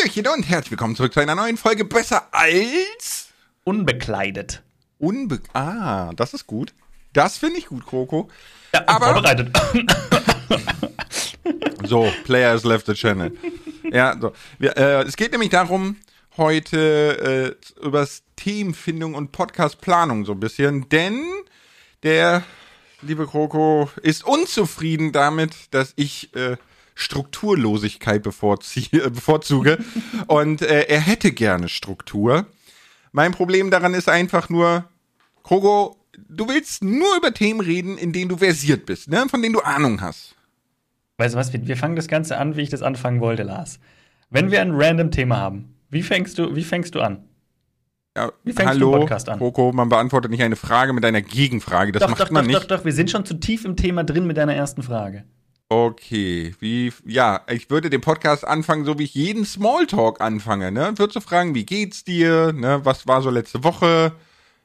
[0.00, 3.28] Hallöchen und herzlich willkommen zurück zu einer neuen Folge Besser als
[3.64, 4.62] Unbekleidet.
[4.98, 6.72] Unbe Ah, das ist gut.
[7.12, 8.28] Das finde ich gut, Kroko.
[8.72, 9.50] Ja, Aber- vorbereitet.
[11.86, 13.36] So, Players left the channel.
[13.90, 14.32] Ja, so.
[14.58, 15.96] Wir, äh, es geht nämlich darum,
[16.36, 18.06] heute äh, über
[18.36, 21.22] Themenfindung und Podcastplanung so ein bisschen, denn
[22.04, 22.44] der
[23.02, 26.56] liebe Kroko ist unzufrieden damit, dass ich äh,
[27.00, 29.78] Strukturlosigkeit bevorzuge
[30.26, 32.46] und äh, er hätte gerne Struktur.
[33.12, 34.84] Mein Problem daran ist einfach nur,
[35.42, 35.96] Kroko,
[36.28, 39.26] du willst nur über Themen reden, in denen du versiert bist, ne?
[39.28, 40.36] von denen du Ahnung hast.
[41.18, 43.78] Weißt du was, wir, fangen das Ganze an, wie ich das anfangen wollte, Lars.
[44.30, 47.24] Wenn wir ein random Thema haben, wie fängst du, wie fängst du an?
[48.16, 49.38] Ja, Wie fängst du hallo, einen Podcast an?
[49.38, 51.92] Coco, man beantwortet nicht eine Frage mit einer Gegenfrage.
[51.92, 52.70] Das doch, macht doch, man doch, nicht.
[52.70, 55.24] doch, doch, wir sind schon zu tief im Thema drin mit deiner ersten Frage.
[55.72, 60.94] Okay, wie, ja, ich würde den Podcast anfangen, so wie ich jeden Smalltalk anfange, ne?
[60.96, 62.80] Würde so fragen, wie geht's dir, ne?
[62.82, 64.10] Was war so letzte Woche?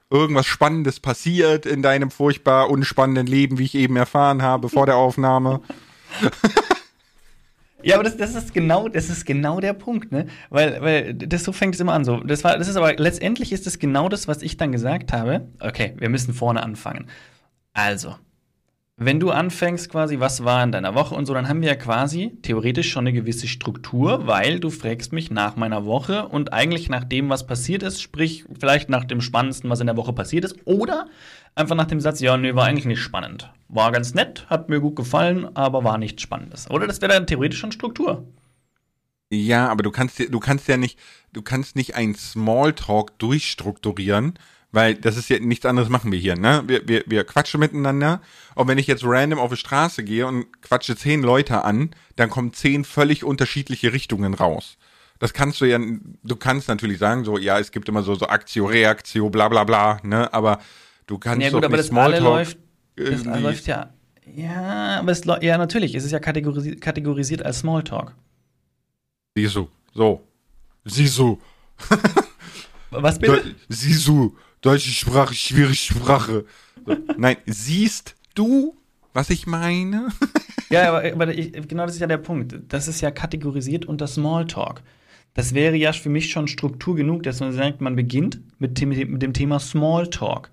[0.09, 4.95] Irgendwas Spannendes passiert in deinem furchtbar unspannenden Leben, wie ich eben erfahren habe vor der
[4.95, 5.61] Aufnahme?
[7.83, 10.25] Ja, aber das, das ist genau, das ist genau der Punkt, ne?
[10.49, 12.03] Weil, weil das so fängt es immer an.
[12.03, 15.13] So, das war, das ist aber letztendlich ist das genau das, was ich dann gesagt
[15.13, 15.49] habe.
[15.59, 17.11] Okay, wir müssen vorne anfangen.
[17.73, 18.15] Also,
[18.97, 21.75] wenn du anfängst quasi, was war in deiner Woche und so, dann haben wir ja
[21.75, 26.87] quasi theoretisch schon eine gewisse Struktur, weil du fragst mich nach meiner Woche und eigentlich
[26.87, 30.45] nach dem, was passiert ist, sprich vielleicht nach dem Spannendsten, was in der Woche passiert
[30.45, 31.07] ist, oder
[31.55, 33.51] einfach nach dem Satz, ja, nee, war eigentlich nicht spannend.
[33.67, 36.69] War ganz nett, hat mir gut gefallen, aber war nichts Spannendes.
[36.69, 38.25] Oder das wäre dann theoretisch schon Struktur.
[39.29, 40.97] Ja, aber du kannst, du kannst ja nicht,
[41.33, 44.39] du kannst nicht einen Smalltalk durchstrukturieren,
[44.75, 46.63] weil das ist ja nichts anderes machen wir hier, ne?
[46.67, 48.21] Wir, wir, wir quatschen miteinander
[48.55, 52.29] und wenn ich jetzt random auf die Straße gehe und quatsche zehn Leute an, dann
[52.29, 54.77] kommen zehn völlig unterschiedliche Richtungen raus.
[55.19, 58.27] Das kannst du ja, du kannst natürlich sagen, so, ja, es gibt immer so, so
[58.27, 60.31] Aktio, Reaktio, bla, bla, bla, ne?
[60.33, 60.59] Aber
[61.07, 62.57] du kannst Ja doch gut, aber das alle Smalltalk läuft,
[62.97, 63.89] das irgendwie- läuft ja.
[64.35, 68.13] Ja, aber es ja natürlich, es ist ja kategorisi kategorisiert als Smalltalk.
[69.35, 70.21] Siehst du, so.
[70.83, 71.39] Siehst du.
[72.89, 73.55] Was bitte?
[73.69, 74.35] Siehst du,
[74.65, 76.45] deutsche Sprache, schwierige Sprache.
[76.85, 76.97] So.
[77.17, 78.75] Nein, siehst du,
[79.13, 80.09] was ich meine?
[80.71, 82.55] Ja, aber, aber ich, genau das ist ja der Punkt.
[82.69, 84.81] Das ist ja kategorisiert unter Smalltalk.
[85.35, 88.89] Das wäre ja für mich schon Struktur genug, dass man sagt, man beginnt mit dem,
[88.89, 90.49] mit dem Thema Smalltalk.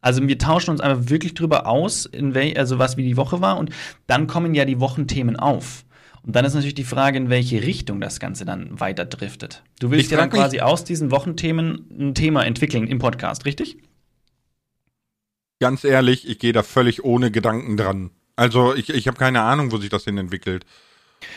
[0.00, 3.40] Also wir tauschen uns einfach wirklich drüber aus, in wel, also was wie die Woche
[3.40, 3.70] war, und
[4.06, 5.84] dann kommen ja die Wochenthemen auf.
[6.28, 9.62] Und dann ist natürlich die Frage, in welche Richtung das Ganze dann weiter driftet.
[9.80, 13.78] Du willst Ich ja dann quasi aus diesen Wochenthemen ein Thema entwickeln im Podcast, richtig?
[15.58, 18.10] Ganz ehrlich, ich gehe da völlig ohne Gedanken dran.
[18.36, 20.66] Also ich, ich habe keine Ahnung, wo sich das hin entwickelt.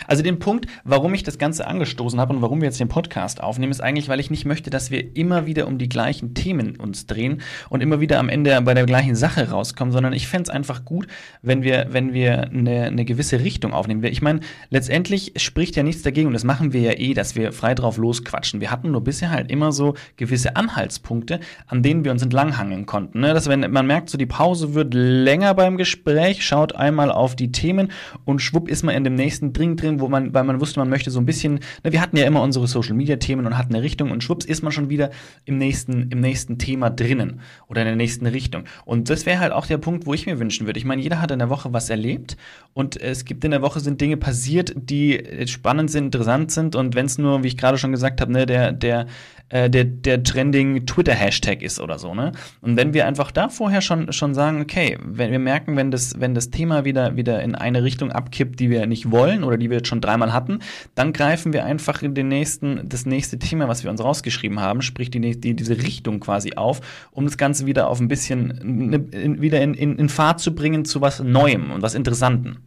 [0.07, 3.41] Also den Punkt, warum ich das Ganze angestoßen habe und warum wir jetzt den Podcast
[3.41, 6.75] aufnehmen, ist eigentlich, weil ich nicht möchte, dass wir immer wieder um die gleichen Themen
[6.75, 10.43] uns drehen und immer wieder am Ende bei der gleichen Sache rauskommen, sondern ich fände
[10.43, 11.07] es einfach gut,
[11.41, 14.03] wenn wir, wenn wir eine, eine gewisse Richtung aufnehmen.
[14.03, 17.51] Ich meine, letztendlich spricht ja nichts dagegen und das machen wir ja eh, dass wir
[17.51, 18.61] frei drauf losquatschen.
[18.61, 23.21] Wir hatten nur bisher halt immer so gewisse Anhaltspunkte, an denen wir uns entlanghangeln konnten.
[23.21, 23.33] Ne?
[23.33, 27.51] Dass wenn man merkt, so die Pause wird länger beim Gespräch, schaut einmal auf die
[27.51, 27.91] Themen
[28.25, 30.89] und schwupp ist man in dem nächsten Ding drin, wo man, weil man wusste, man
[30.89, 33.73] möchte so ein bisschen, ne, wir hatten ja immer unsere Social Media Themen und hatten
[33.73, 35.11] eine Richtung und schwupps ist man schon wieder
[35.45, 38.63] im nächsten, im nächsten Thema drinnen oder in der nächsten Richtung.
[38.85, 40.79] Und das wäre halt auch der Punkt, wo ich mir wünschen würde.
[40.79, 42.37] Ich meine, jeder hat in der Woche was erlebt
[42.73, 46.95] und es gibt in der Woche sind Dinge passiert, die spannend sind, interessant sind und
[46.95, 49.07] wenn es nur, wie ich gerade schon gesagt habe, ne, der, der,
[49.51, 52.31] äh, der, der trending Twitter-Hashtag ist oder so, ne?
[52.61, 56.19] Und wenn wir einfach da vorher schon, schon sagen, okay, wenn wir merken, wenn das,
[56.19, 59.69] wenn das Thema wieder, wieder in eine Richtung abkippt, die wir nicht wollen oder die
[59.69, 60.59] wir jetzt schon dreimal hatten,
[60.95, 64.81] dann greifen wir einfach in den nächsten, das nächste Thema, was wir uns rausgeschrieben haben,
[64.81, 68.97] sprich die, die, diese Richtung quasi auf, um das Ganze wieder auf ein bisschen, ne,
[69.11, 72.57] in, wieder in, in, in Fahrt zu bringen zu was Neuem und was Interessantem.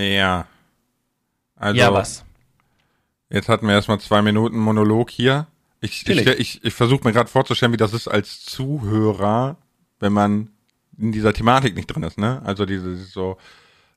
[0.00, 0.46] Ja.
[1.54, 2.24] Also, ja, was?
[3.30, 5.46] jetzt hatten wir erstmal zwei Minuten Monolog hier.
[5.80, 9.56] Ich, ich, ich, ich versuche mir gerade vorzustellen, wie das ist als Zuhörer,
[10.00, 10.50] wenn man
[10.98, 12.40] in dieser Thematik nicht drin ist, ne?
[12.44, 13.36] Also dieses so,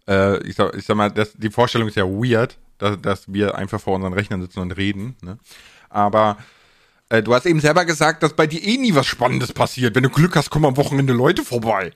[0.10, 3.56] äh, ich sag, ich sag mal, das, die Vorstellung ist ja weird, dass, dass wir
[3.56, 5.38] einfach vor unseren Rechnern sitzen und reden, ne?
[5.90, 6.38] Aber
[7.10, 9.96] äh, du hast eben selber gesagt, dass bei dir eh nie was Spannendes passiert.
[9.96, 11.92] Wenn du Glück hast, kommen am Wochenende Leute vorbei.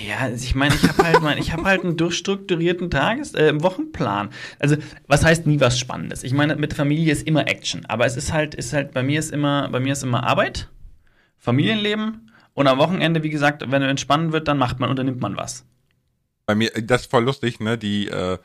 [0.00, 4.30] Ja, also ich meine, ich habe halt, mein, habe halt einen durchstrukturierten Tages-, äh, Wochenplan.
[4.60, 4.76] Also,
[5.08, 6.22] was heißt nie was Spannendes?
[6.22, 9.18] Ich meine, mit Familie ist immer Action, aber es ist halt, ist halt, bei mir
[9.18, 10.68] ist immer, bei mir ist immer Arbeit,
[11.36, 15.36] Familienleben und am Wochenende, wie gesagt, wenn es entspannen wird, dann macht man, unternimmt man
[15.36, 15.64] was.
[16.48, 17.76] Bei mir, das ist voll lustig, ne?
[17.76, 18.38] Die, äh,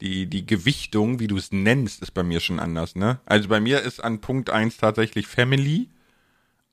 [0.00, 3.20] die, die Gewichtung, wie du es nennst, ist bei mir schon anders, ne?
[3.26, 5.88] Also bei mir ist an Punkt 1 tatsächlich Family,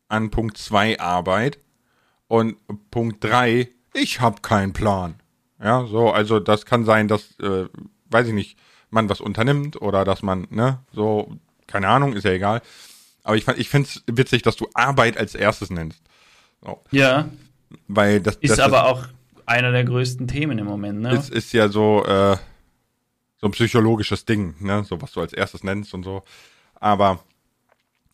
[0.07, 1.59] an Punkt 2 Arbeit
[2.27, 2.57] und
[2.89, 5.21] Punkt 3, ich habe keinen Plan.
[5.63, 7.67] Ja, so, also das kann sein, dass, äh,
[8.09, 8.57] weiß ich nicht,
[8.89, 11.37] man was unternimmt oder dass man, ne, so,
[11.67, 12.63] keine Ahnung, ist ja egal.
[13.21, 16.01] Aber ich, ich finde es witzig, dass du Arbeit als erstes nennst.
[16.65, 16.81] So.
[16.89, 17.29] Ja.
[17.87, 19.07] Weil das ist das aber ist, auch
[19.51, 21.13] einer der größten Themen im Moment, ne?
[21.13, 22.37] Ist, ist ja so, äh,
[23.39, 24.83] so ein psychologisches Ding, ne?
[24.83, 26.23] So was du als erstes nennst und so.
[26.75, 27.23] Aber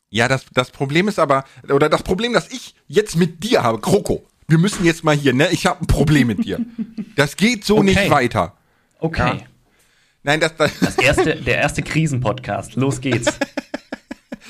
[0.10, 3.80] ja, das, das Problem ist aber, oder das Problem, das ich jetzt mit dir habe,
[3.80, 5.50] Kroko, wir müssen jetzt mal hier, ne?
[5.52, 6.60] Ich habe ein Problem mit dir.
[7.16, 7.86] Das geht so okay.
[7.86, 8.54] nicht weiter.
[9.00, 9.38] Okay.
[9.38, 9.46] Ja?
[10.24, 12.76] Nein, das, das, das erste, der erste Krisenpodcast.
[12.76, 13.38] Los geht's.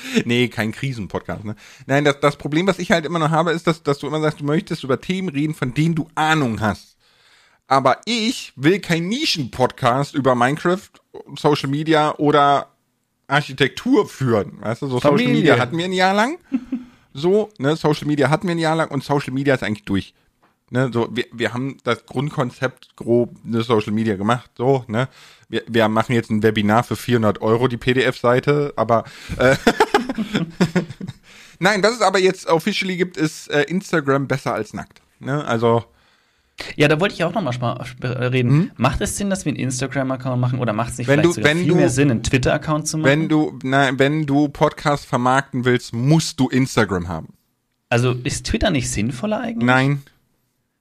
[0.24, 1.44] nee, kein Krisenpodcast.
[1.44, 1.56] Ne?
[1.86, 4.20] Nein, das, das Problem, was ich halt immer noch habe, ist, dass, dass du immer
[4.20, 6.96] sagst, du möchtest über Themen reden, von denen du Ahnung hast.
[7.66, 10.88] Aber ich will kein Nischen-Podcast über Minecraft,
[11.36, 12.68] Social Media oder
[13.26, 14.58] Architektur führen.
[14.60, 15.26] Weißt du, so Familie.
[15.26, 16.38] Social Media hatten wir ein Jahr lang.
[17.14, 20.14] So, ne, Social Media hatten wir ein Jahr lang und Social Media ist eigentlich durch.
[20.70, 25.08] Ne, so, wir, wir haben das Grundkonzept grob ne, Social Media gemacht, so, ne.
[25.48, 29.04] Wir, wir machen jetzt ein Webinar für 400 Euro, die PDF-Seite, aber,
[29.38, 29.56] äh,
[31.58, 35.00] Nein, was es aber jetzt officially gibt, ist äh, Instagram besser als nackt.
[35.18, 35.44] Ne?
[35.44, 35.84] Also,
[36.76, 38.50] ja, da wollte ich auch noch mal reden.
[38.50, 38.70] Hm?
[38.76, 41.44] Macht es Sinn, dass wir einen Instagram-Account machen oder macht es nicht wenn vielleicht du,
[41.44, 43.08] wenn viel du, mehr Sinn, einen Twitter-Account zu machen?
[43.08, 47.34] Wenn du, nein, wenn du Podcast vermarkten willst, musst du Instagram haben.
[47.88, 49.66] Also ist Twitter nicht sinnvoller eigentlich?
[49.66, 50.02] Nein.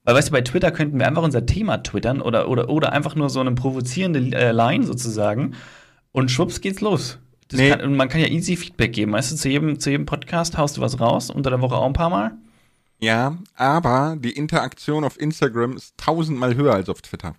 [0.08, 3.16] Weil weißt du, bei Twitter könnten wir einfach unser Thema twittern oder, oder, oder einfach
[3.16, 5.56] nur so eine provozierende äh, Line sozusagen
[6.14, 7.18] und schwupps geht's los.
[7.52, 7.72] Nee.
[7.72, 9.12] Kann, man kann ja easy Feedback geben.
[9.12, 11.86] Weißt du, zu jedem, zu jedem Podcast haust du was raus, unter der Woche auch
[11.86, 12.38] ein paar Mal.
[13.00, 17.36] Ja, aber die Interaktion auf Instagram ist tausendmal höher als auf Twitter.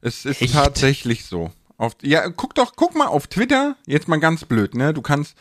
[0.00, 0.54] Es ist Echt?
[0.54, 1.52] tatsächlich so.
[1.76, 4.92] Auf, ja, guck doch, guck mal auf Twitter, jetzt mal ganz blöd, ne?
[4.92, 5.36] Du kannst,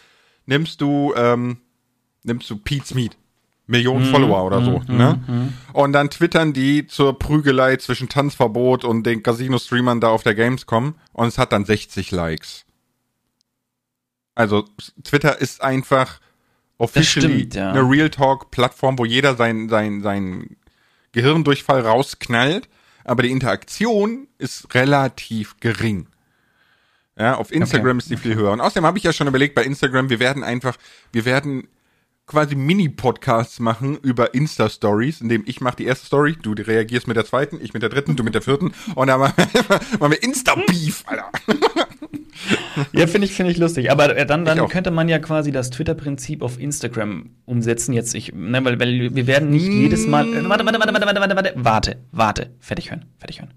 [0.45, 1.57] nimmst du, ähm,
[2.21, 3.18] nimmst du Pete's Meat.
[3.67, 5.19] Millionen mm, Follower oder so, mm, ne?
[5.27, 10.35] Mm, und dann twittern die zur Prügelei zwischen Tanzverbot und den Casino-Streamern da auf der
[10.35, 12.65] Gamescom und es hat dann 60 Likes.
[14.35, 14.65] Also
[15.03, 16.19] Twitter ist einfach
[16.77, 17.71] officially stimmt, ja.
[17.71, 20.57] eine Real Talk Plattform, wo jeder sein, sein, sein
[21.13, 22.68] Gehirndurchfall rausknallt,
[23.03, 26.07] aber die Interaktion ist relativ gering.
[27.18, 27.97] Ja, auf Instagram okay.
[28.00, 28.51] ist die viel höher.
[28.51, 30.75] Und außerdem habe ich ja schon überlegt, bei Instagram, wir werden einfach,
[31.13, 31.69] wir werden
[32.27, 37.18] quasi Mini-Podcasts machen über Insta-Stories, in dem ich mache die erste Story, du reagierst mit
[37.18, 39.36] der zweiten, ich mit der dritten, du mit der vierten und dann machen
[40.00, 41.31] wir Insta-Beef, Alter.
[42.92, 43.92] Ja, finde ich, finde ich lustig.
[43.92, 47.94] Aber äh, dann, dann könnte man ja quasi das Twitter-Prinzip auf Instagram umsetzen.
[47.94, 49.81] Jetzt, ich, ne, weil, weil wir werden nicht mm.
[49.81, 50.28] jedes Mal.
[50.28, 53.54] Äh, warte, warte, warte, warte, warte, warte, warte, warte, warte, fertig hören, fertig hören.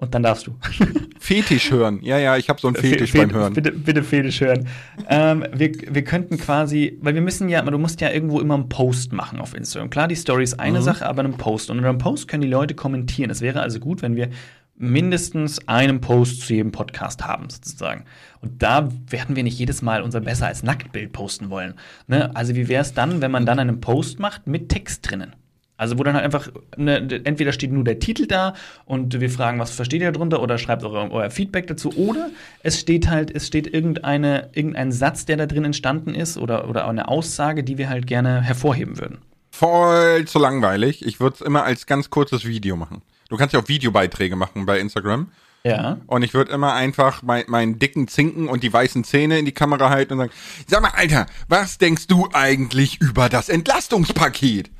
[0.00, 0.56] Und dann darfst du.
[1.20, 2.00] Fetisch hören.
[2.02, 3.52] Ja, ja, ich habe so einen Fetisch Fe beim Hören.
[3.52, 4.66] Bitte, bitte Fetisch hören.
[5.10, 8.70] ähm, wir, wir könnten quasi, weil wir müssen ja, du musst ja irgendwo immer einen
[8.70, 9.90] Post machen auf Instagram.
[9.90, 10.84] Klar, die Story ist eine mhm.
[10.84, 11.68] Sache, aber einen Post.
[11.68, 13.28] Und in einem Post können die Leute kommentieren.
[13.28, 14.30] Es wäre also gut, wenn wir
[14.74, 18.06] mindestens einen Post zu jedem Podcast haben, sozusagen.
[18.40, 21.74] Und da werden wir nicht jedes Mal unser Besser als Nacktbild posten wollen.
[22.06, 22.34] Ne?
[22.34, 25.36] Also wie wäre es dann, wenn man dann einen Post macht mit Text drinnen?
[25.80, 28.52] Also wo dann halt einfach, ne, entweder steht nur der Titel da
[28.84, 32.28] und wir fragen, was versteht ihr darunter oder schreibt eure, euer Feedback dazu oder
[32.62, 36.86] es steht halt, es steht irgendeine, irgendein Satz, der da drin entstanden ist oder, oder
[36.86, 39.20] eine Aussage, die wir halt gerne hervorheben würden.
[39.52, 41.02] Voll zu langweilig.
[41.02, 43.00] Ich würde es immer als ganz kurzes Video machen.
[43.30, 45.28] Du kannst ja auch Videobeiträge machen bei Instagram.
[45.64, 45.96] Ja.
[46.06, 49.52] Und ich würde immer einfach mein, meinen dicken Zinken und die weißen Zähne in die
[49.52, 50.32] Kamera halten und sagen,
[50.66, 54.70] sag mal, Alter, was denkst du eigentlich über das Entlastungspaket?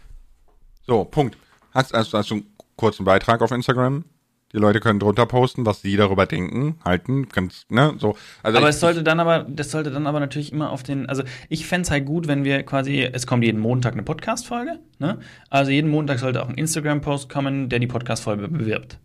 [0.90, 1.38] So, Punkt.
[1.72, 4.04] Hast, hast, hast du einen kurzen Beitrag auf Instagram?
[4.52, 8.16] Die Leute können drunter posten, was sie darüber denken, halten, ganz, ne, so.
[8.42, 11.08] Also aber ich, es sollte dann aber, das sollte dann aber natürlich immer auf den,
[11.08, 14.80] also ich fände es halt gut, wenn wir quasi, es kommt jeden Montag eine Podcast-Folge,
[14.98, 15.20] ne?
[15.48, 18.98] Also jeden Montag sollte auch ein Instagram-Post kommen, der die Podcast-Folge bewirbt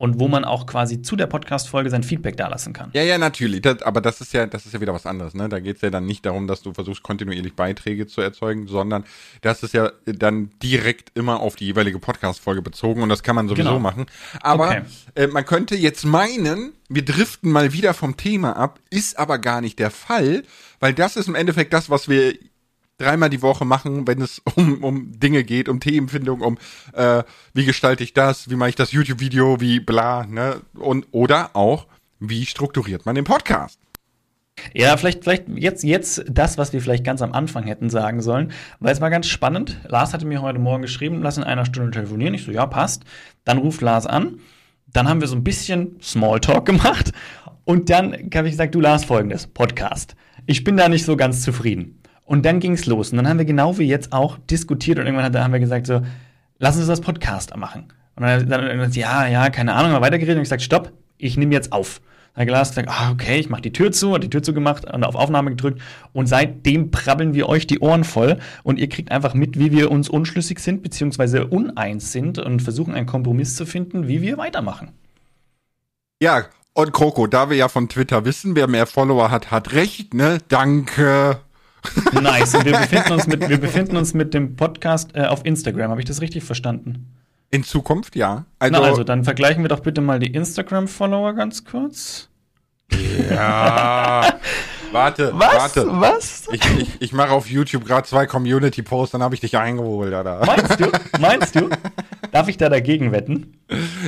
[0.00, 2.88] und wo man auch quasi zu der Podcast-Folge sein Feedback dalassen kann.
[2.94, 3.60] Ja, ja, natürlich.
[3.60, 5.34] Das, aber das ist ja, das ist ja wieder was anderes.
[5.34, 5.50] Ne?
[5.50, 9.04] Da geht es ja dann nicht darum, dass du versuchst, kontinuierlich Beiträge zu erzeugen, sondern
[9.42, 13.46] das ist ja dann direkt immer auf die jeweilige Podcast-Folge bezogen und das kann man
[13.46, 13.78] sowieso genau.
[13.78, 14.06] machen.
[14.40, 14.82] Aber okay.
[15.16, 19.60] äh, man könnte jetzt meinen, wir driften mal wieder vom Thema ab, ist aber gar
[19.60, 20.44] nicht der Fall,
[20.78, 22.38] weil das ist im Endeffekt das, was wir
[23.00, 26.58] dreimal die Woche machen, wenn es um, um Dinge geht, um Themenfindung, um
[26.92, 27.22] äh,
[27.54, 30.60] wie gestalte ich das, wie mache ich das YouTube-Video, wie bla, ne?
[30.74, 31.86] Und oder auch,
[32.18, 33.80] wie strukturiert man den Podcast?
[34.74, 38.52] Ja, vielleicht, vielleicht jetzt, jetzt das, was wir vielleicht ganz am Anfang hätten sagen sollen,
[38.78, 39.78] weil es war ganz spannend.
[39.88, 42.34] Lars hatte mir heute Morgen geschrieben, lass in einer Stunde telefonieren.
[42.34, 43.04] Ich so, ja, passt.
[43.44, 44.40] Dann ruft Lars an.
[44.86, 47.12] Dann haben wir so ein bisschen Smalltalk gemacht
[47.64, 50.14] Und dann habe ich gesagt, du Lars, folgendes, Podcast.
[50.46, 51.99] Ich bin da nicht so ganz zufrieden.
[52.30, 53.10] Und dann ging es los.
[53.10, 56.00] Und dann haben wir genau wie jetzt auch diskutiert und irgendwann haben wir gesagt so,
[56.60, 57.92] lass uns das Podcast machen.
[58.14, 61.36] Und dann, dann, dann ja, ja, keine Ahnung, mal weitergeredet und ich gesagt, stopp, ich
[61.36, 62.00] nehme jetzt auf.
[62.36, 65.02] Hat Glas gesagt, ah, okay, ich mache die Tür zu, hat die Tür zugemacht und
[65.02, 65.82] auf Aufnahme gedrückt
[66.12, 69.90] und seitdem prabbeln wir euch die Ohren voll und ihr kriegt einfach mit, wie wir
[69.90, 74.92] uns unschlüssig sind, beziehungsweise uneins sind und versuchen einen Kompromiss zu finden, wie wir weitermachen.
[76.22, 76.44] Ja,
[76.74, 80.38] und Kroko, da wir ja von Twitter wissen, wer mehr Follower hat, hat recht, ne?
[80.46, 81.40] Danke.
[82.12, 82.54] Nice.
[82.54, 85.90] Und wir befinden uns mit, wir befinden uns mit dem Podcast äh, auf Instagram.
[85.90, 87.16] Habe ich das richtig verstanden?
[87.50, 88.44] In Zukunft, ja.
[88.58, 92.28] Also, Na also, dann vergleichen wir doch bitte mal die Instagram-Follower ganz kurz.
[93.28, 94.34] Ja.
[94.92, 95.54] warte, Was?
[95.54, 95.86] warte.
[96.00, 96.48] Was?
[96.52, 100.44] Ich, ich, ich mache auf YouTube gerade zwei Community-Posts, dann habe ich dich eingeholt, Alter.
[100.46, 100.90] Meinst du?
[101.18, 101.70] Meinst du?
[102.32, 103.58] Darf ich da dagegen wetten?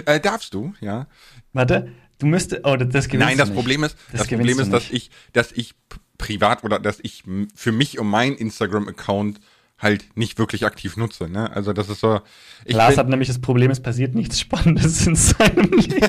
[0.07, 1.07] Äh, darfst du, ja.
[1.53, 1.89] Warte,
[2.23, 2.65] du müsstest.
[2.65, 5.53] Oh, das gewinnst Nein, das du Problem ist, das, Das Problem ist, dass ich, dass
[5.53, 5.75] ich
[6.19, 7.25] privat oder dass ich
[7.55, 9.41] für mich und meinen Instagram-Account
[9.79, 11.29] halt nicht wirklich aktiv nutze.
[11.29, 11.51] Ne?
[11.51, 12.21] Also das ist so.
[12.65, 16.07] Ich Lars hat nämlich das Problem, es passiert nichts Spannendes in seinem Leben.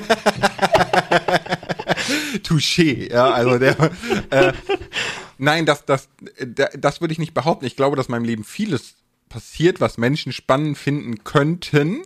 [2.44, 3.76] Touché, ja, also der,
[4.30, 4.52] äh,
[5.38, 6.08] nein, das, das,
[6.78, 7.64] das würde ich nicht behaupten.
[7.64, 8.94] Ich glaube, dass in meinem Leben vieles
[9.28, 12.02] passiert, was Menschen spannend finden könnten,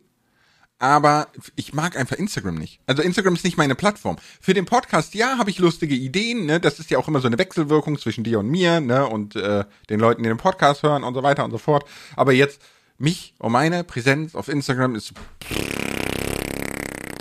[0.78, 2.80] aber ich mag einfach Instagram nicht.
[2.86, 4.16] Also Instagram ist nicht meine Plattform.
[4.40, 6.60] Für den Podcast, ja, habe ich lustige Ideen, ne?
[6.60, 9.06] Das ist ja auch immer so eine Wechselwirkung zwischen dir und mir, ne?
[9.06, 11.84] Und äh, den Leuten, die den Podcast hören und so weiter und so fort.
[12.16, 12.60] Aber jetzt
[12.96, 15.12] mich und meine Präsenz auf Instagram ist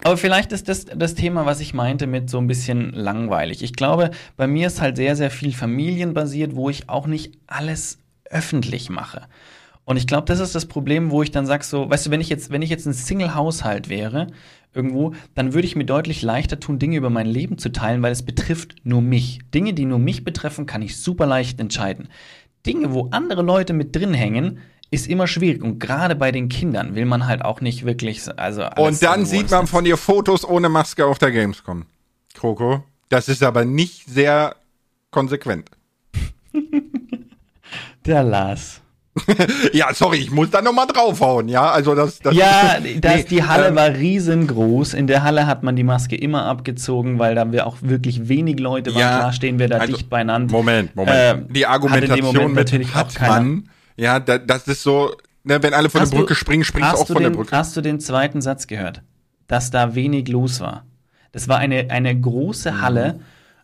[0.04, 3.64] Aber vielleicht ist das das Thema, was ich meinte, mit so ein bisschen langweilig.
[3.64, 8.00] Ich glaube, bei mir ist halt sehr, sehr viel familienbasiert, wo ich auch nicht alles
[8.30, 9.28] öffentlich mache.
[9.88, 12.20] Und ich glaube, das ist das Problem, wo ich dann sage so, weißt du, wenn
[12.20, 14.28] ich jetzt, wenn ich jetzt ein Single-Haushalt wäre,
[14.74, 18.12] irgendwo, dann würde ich mir deutlich leichter tun, Dinge über mein Leben zu teilen, weil
[18.12, 19.40] es betrifft nur mich.
[19.56, 22.10] Dinge, die nur mich betreffen, kann ich super leicht entscheiden.
[22.66, 24.60] Dinge, wo andere Leute mit drin hängen,
[24.92, 25.64] ist immer schwierig.
[25.64, 29.26] Und gerade bei den Kindern will man halt auch nicht wirklich, so- also Und dann
[29.26, 31.86] sieht man von dir Fotos ohne Maske auf der Gamescom.
[32.34, 32.84] Kroko.
[33.08, 34.58] Das ist aber nicht sehr
[35.12, 35.72] konsequent.
[38.06, 38.82] Der Lars.
[39.74, 41.70] Ja, sorry, ich muss da noch mal draufhauen, ja?
[41.72, 44.94] Also das, das Ja, das, Nee, die Halle ähm, war riesengroß.
[44.94, 48.60] In der Halle hat man die Maske immer abgezogen, weil da wir auch wirklich wenig
[48.60, 49.00] Leute waren.
[49.02, 50.52] Ja, Klar stehen wir da also, dicht beieinander.
[50.52, 51.16] Moment, Moment.
[51.50, 55.12] Äh, die Argumentation Moment mit natürlich hat man, ja, da, das ist so,
[55.44, 57.30] ne, wenn alle von Hast der Brücke du- springen, springst du auch von den, der
[57.32, 57.56] Brücke.
[57.56, 59.02] Hast du den zweiten Satz gehört?
[59.48, 60.86] Dass da wenig los war.
[61.32, 62.82] Das war eine, eine große Mhm.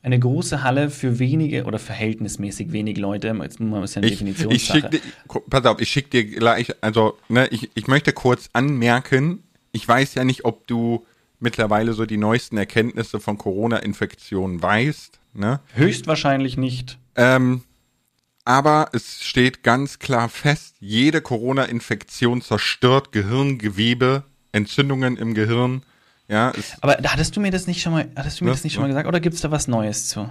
[0.04, 3.36] Eine große Halle für wenige oder verhältnismäßig wenig Leute.
[3.42, 5.02] Jetzt muss man ein bisschen Ich, ich schick
[5.50, 10.16] pass auf, ich schick dir gleich, also, ne, ich, ich möchte kurz anmerken, ich weiß
[10.16, 11.06] ja nicht, ob du
[11.40, 15.62] mittlerweile so die neuesten Erkenntnisse von Corona-Infektionen weißt, ne?
[15.74, 17.00] Höchstwahrscheinlich nicht.
[17.16, 17.64] Ähm,
[18.44, 25.84] aber es steht ganz klar fest, jede Corona-Infektion zerstört Gehirngewebe, Entzündungen im Gehirn.
[26.34, 28.74] Ja, Aber hattest du mir das nicht schon mal, hattest du mir Ja, das nicht
[28.74, 29.08] schon mal gesagt?
[29.08, 30.28] Oder gibt es da was Neues zu?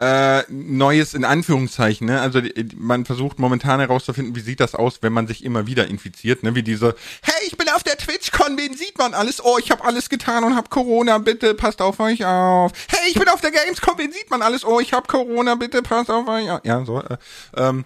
[0.00, 2.06] äh, Neues in Anführungszeichen.
[2.06, 2.20] Ne?
[2.20, 2.40] Also
[2.76, 6.42] man versucht momentan herauszufinden, wie sieht das aus, wenn man sich immer wieder infiziert.
[6.42, 6.54] Ne?
[6.54, 9.44] Wie diese, hey, ich bin auf der TwitchCon, wen sieht man alles?
[9.44, 12.72] Oh, ich habe alles getan und habe Corona, bitte passt auf euch auf.
[12.88, 14.64] Hey, ich bin auf der Gamescom, wen sieht man alles?
[14.64, 16.60] Oh, ich habe Corona, bitte passt auf euch auf.
[16.64, 17.02] Ja, so.
[17.02, 17.16] Äh,
[17.56, 17.84] ähm,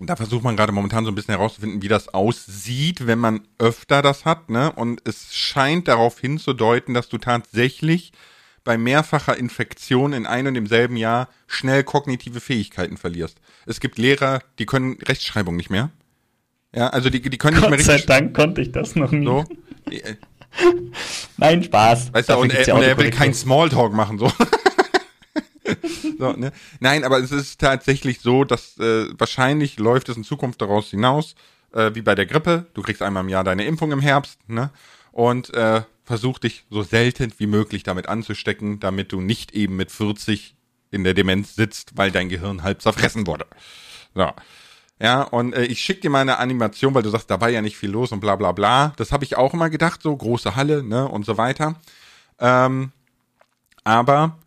[0.00, 4.02] da versucht man gerade momentan so ein bisschen herauszufinden, wie das aussieht, wenn man öfter
[4.02, 4.72] das hat, ne?
[4.72, 8.12] Und es scheint darauf hinzudeuten, dass du tatsächlich
[8.64, 13.40] bei mehrfacher Infektion in einem und demselben Jahr schnell kognitive Fähigkeiten verlierst.
[13.66, 15.90] Es gibt Lehrer, die können Rechtschreibung nicht mehr.
[16.74, 19.10] Ja, also die, die können nicht mehr Gott sei richtig Dank konnte ich das noch
[19.10, 19.24] nie.
[19.24, 19.44] so.
[21.38, 22.12] Nein, Spaß.
[22.12, 24.30] Weißt du, und, er, und er will kein Smalltalk machen, so.
[26.18, 26.52] so ne?
[26.80, 31.34] Nein, aber es ist tatsächlich so, dass äh, wahrscheinlich läuft es in Zukunft daraus hinaus,
[31.72, 32.66] äh, wie bei der Grippe.
[32.74, 34.70] Du kriegst einmal im Jahr deine Impfung im Herbst, ne?
[35.12, 39.90] Und äh, versuch dich so selten wie möglich damit anzustecken, damit du nicht eben mit
[39.90, 40.54] 40
[40.90, 43.46] in der Demenz sitzt, weil dein Gehirn halb zerfressen wurde.
[44.14, 44.30] So.
[45.00, 47.62] Ja, und äh, ich schick dir mal eine Animation, weil du sagst, da war ja
[47.62, 48.92] nicht viel los und bla bla bla.
[48.96, 51.76] Das habe ich auch immer gedacht, so große Halle, ne, und so weiter.
[52.40, 52.90] Ähm,
[53.84, 54.38] aber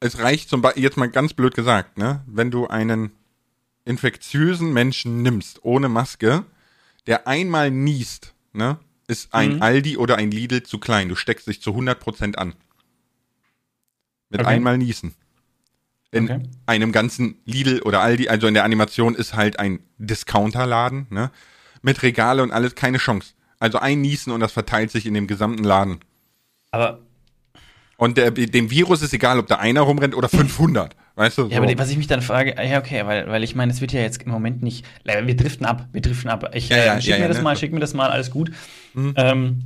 [0.00, 3.12] es reicht zum Beispiel, jetzt mal ganz blöd gesagt, ne, wenn du einen
[3.84, 6.44] infektiösen Menschen nimmst, ohne Maske,
[7.06, 9.62] der einmal niest, ne, ist ein Mhm.
[9.62, 11.08] Aldi oder ein Lidl zu klein.
[11.08, 12.54] Du steckst dich zu 100% an.
[14.28, 14.50] Mit Okay.
[14.50, 15.14] einmal niesen.
[16.12, 16.42] In Okay.
[16.66, 21.30] einem ganzen Lidl oder Aldi, also in der Animation ist halt ein Discounterladen, ne,
[21.82, 23.34] mit Regale und alles, keine Chance.
[23.58, 26.00] Also ein Niesen und das verteilt sich in dem gesamten Laden.
[26.70, 27.00] Aber
[28.00, 30.96] Und der, dem Virus ist egal, ob da einer rumrennt oder 500.
[31.16, 31.42] Weißt du?
[31.42, 31.48] So.
[31.50, 33.92] Ja, aber was ich mich dann frage, ja, okay, weil, weil ich meine, es wird
[33.92, 36.50] ja jetzt im Moment nicht, wir driften ab, wir driften ab.
[36.54, 37.42] Ich, Ja, ja, äh, schick mir das ne?
[37.42, 38.52] mal, schick mir das mal, alles gut.
[38.94, 39.12] Mhm.
[39.16, 39.60] Ähm,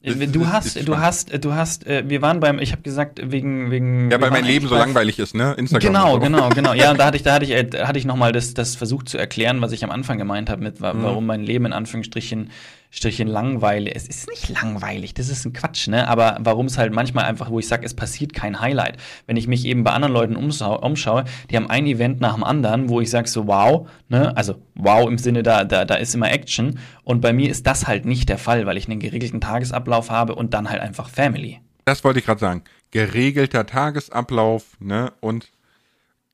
[0.00, 4.12] du hast, du hast, du hast, äh, wir waren beim, ich habe gesagt, wegen, wegen.
[4.12, 5.54] ja, weil mein Leben so langweilig ist, ne?
[5.58, 5.92] Instagram.
[5.92, 6.18] Genau, so.
[6.20, 6.74] genau, genau.
[6.74, 9.08] Ja, und da hatte ich, da hatte ich, äh, hatte ich nochmal das, das versucht
[9.08, 10.84] zu erklären, was ich am Anfang gemeint habe, mit Mhm.
[11.02, 12.50] warum mein Leben in Anführungsstrichen
[12.94, 13.94] Strichen langweilig.
[13.96, 16.06] Es ist nicht langweilig, das ist ein Quatsch, ne?
[16.08, 18.98] Aber warum es halt manchmal einfach, wo ich sage, es passiert kein Highlight.
[19.26, 22.44] Wenn ich mich eben bei anderen Leuten umschau umschaue, die haben ein Event nach dem
[22.44, 24.36] anderen, wo ich sage so, wow, ne?
[24.36, 26.78] Also wow im Sinne, da, da, da ist immer Action.
[27.02, 30.34] Und bei mir ist das halt nicht der Fall, weil ich einen geregelten Tagesablauf habe
[30.34, 31.60] und dann halt einfach Family.
[31.86, 32.62] Das wollte ich gerade sagen.
[32.90, 35.14] Geregelter Tagesablauf, ne?
[35.20, 35.50] Und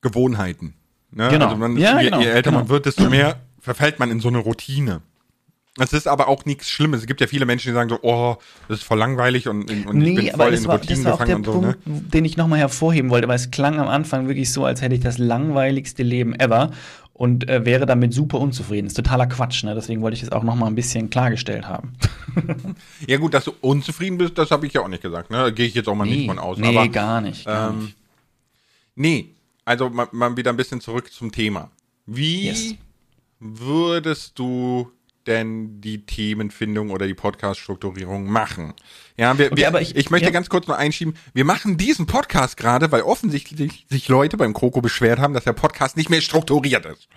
[0.01, 0.73] Gewohnheiten.
[1.11, 1.29] Ne?
[1.29, 1.45] Genau.
[1.45, 2.63] Also man, Ja, je, genau, je älter genau.
[2.63, 5.01] man wird, desto mehr verfällt man in so eine Routine.
[5.77, 7.01] Es ist aber auch nichts Schlimmes.
[7.01, 8.35] Es gibt ja viele Menschen, die sagen so, oh,
[8.67, 11.61] das ist voll langweilig und, und ich bin voll in war, Routinen gefangen und so,
[11.61, 11.73] ne?
[11.83, 14.95] Punkt, den ich nochmal hervorheben wollte, weil es klang am Anfang wirklich so, als hätte
[14.95, 16.71] ich das langweiligste Leben ever
[17.13, 18.87] und äh, wäre damit super unzufrieden.
[18.87, 19.75] Das ist totaler Quatsch, ne?
[19.75, 21.93] Deswegen wollte ich das auch nochmal ein bisschen klargestellt haben.
[23.07, 25.29] Ja gut, dass du unzufrieden bist, das habe ich ja auch nicht gesagt.
[25.31, 25.37] Ne?
[25.37, 26.57] Da gehe ich jetzt auch mal nicht von aus.
[26.57, 27.45] nee aber gar nicht.
[27.45, 27.95] Gar ähm, nicht.
[28.95, 29.29] nee,
[29.65, 31.69] also mal, mal wieder ein bisschen zurück zum Thema.
[32.05, 32.75] Wie Yes.
[33.39, 34.91] würdest du
[35.29, 38.73] denn die Themenfindung oder die Podcast-Strukturierung machen?
[39.17, 40.31] Ja, wir, Okay, wir, aber ich, ich- möchte ja.
[40.31, 41.13] ganz kurz noch einschieben.
[41.33, 45.53] Wir machen diesen Podcast gerade, weil offensichtlich sich Leute beim Kroko beschwert haben, dass der
[45.53, 47.07] Podcast nicht mehr strukturiert ist.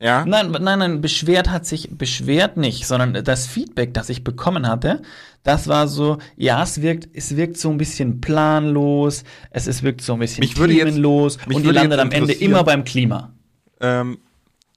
[0.00, 0.24] Ja?
[0.26, 5.00] Nein, nein, nein, beschwert hat sich, beschwert nicht, sondern das Feedback, das ich bekommen hatte,
[5.44, 10.00] das war so, ja, es wirkt, es wirkt so ein bisschen planlos, es ist, wirkt
[10.02, 12.64] so ein bisschen Mich würde jetzt- themenlos mich und ihr landet jetzt am Ende immer
[12.64, 13.32] beim Klima.
[13.80, 14.18] Ähm,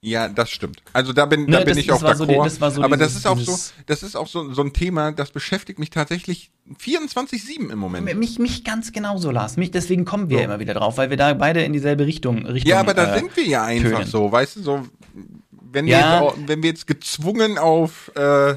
[0.08, 0.82] ja, das stimmt.
[0.94, 2.44] Also da bin, da Ne, bin das- ich das auch so d'accord.
[2.46, 3.58] das war so aber das dieses- ist auch so,
[3.88, 8.14] das ist auch so, so ein Thema, das beschäftigt mich tatsächlich 24-7 im Moment.
[8.18, 9.58] Mich, mich ganz genauso, Lars.
[9.58, 10.44] Mich, deswegen kommen wir So.
[10.44, 13.20] immer wieder drauf, weil wir da beide in dieselbe Richtung, Richtung Ja, aber da äh,
[13.20, 14.08] sind wir ja einfach tönen.
[14.08, 14.86] so, weißt du, so,
[15.72, 15.98] wenn, Ja.
[15.98, 18.56] wir, jetzt auch, wenn wir jetzt gezwungen auf äh,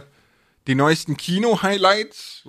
[0.67, 2.45] die neuesten Kino-Highlights.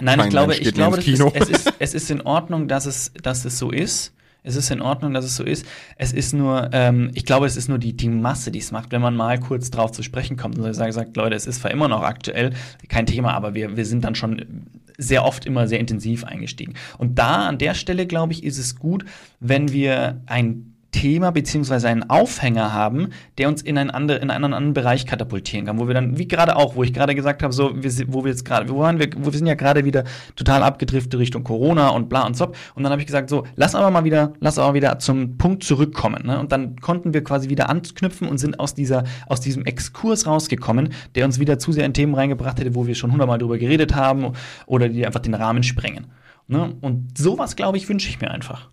[0.00, 1.28] Nein, ich glaube, ich glaube, das Kino.
[1.34, 4.12] ist, es, ist, es ist in Ordnung, dass es, dass es so ist.
[4.48, 5.66] Es ist in Ordnung, dass es so ist.
[5.96, 8.92] Es ist nur, ähm, ich glaube, es ist nur die, die Masse, die es macht,
[8.92, 11.70] wenn man mal kurz drauf zu sprechen kommt und sagt, sagt Leute, es ist zwar
[11.70, 12.54] immer noch aktuell,
[12.88, 14.64] kein Thema, aber wir, wir sind dann schon
[14.96, 16.74] sehr oft immer sehr intensiv eingestiegen.
[16.96, 19.04] Und da, an der Stelle, glaube ich, ist es gut,
[19.38, 24.44] wenn wir ein Thema beziehungsweise einen Aufhänger haben, der uns in einen, andere, in einen
[24.44, 27.52] anderen Bereich katapultieren kann, wo wir dann, wie gerade auch, wo ich gerade gesagt habe,
[27.52, 30.04] so, wir, wo wir jetzt gerade, wo waren wir, wo wir sind ja gerade wieder
[30.34, 32.56] total abgedriftet Richtung Corona und bla und zop.
[32.74, 35.62] Und dann habe ich gesagt, so, lass aber mal wieder, lass aber wieder zum Punkt
[35.62, 36.26] zurückkommen.
[36.26, 36.38] Ne?
[36.38, 40.94] Und dann konnten wir quasi wieder anknüpfen und sind aus dieser, aus diesem Exkurs rausgekommen,
[41.14, 43.94] der uns wieder zu sehr in Themen reingebracht hätte, wo wir schon hundertmal drüber geredet
[43.94, 44.32] haben
[44.66, 46.06] oder die einfach den Rahmen sprengen.
[46.46, 46.74] Ne?
[46.80, 48.70] Und sowas, glaube ich, wünsche ich mir einfach.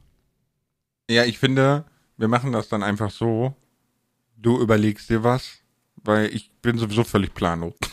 [1.09, 1.85] Ja, ich finde,
[2.17, 3.55] wir machen das dann einfach so.
[4.37, 5.59] Du überlegst dir was,
[6.03, 7.73] weil ich bin sowieso völlig planlos.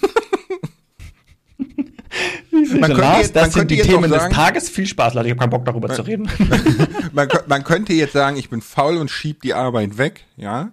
[2.53, 4.69] Man könnte Lars, jetzt- man das sind die Themen auch des sagen- Tages.
[4.69, 5.29] Viel Spaß, Leute.
[5.29, 6.29] Ich habe keinen Bock darüber zu reden.
[7.13, 10.73] man, man könnte jetzt sagen, ich bin faul und schieb die Arbeit weg, ja.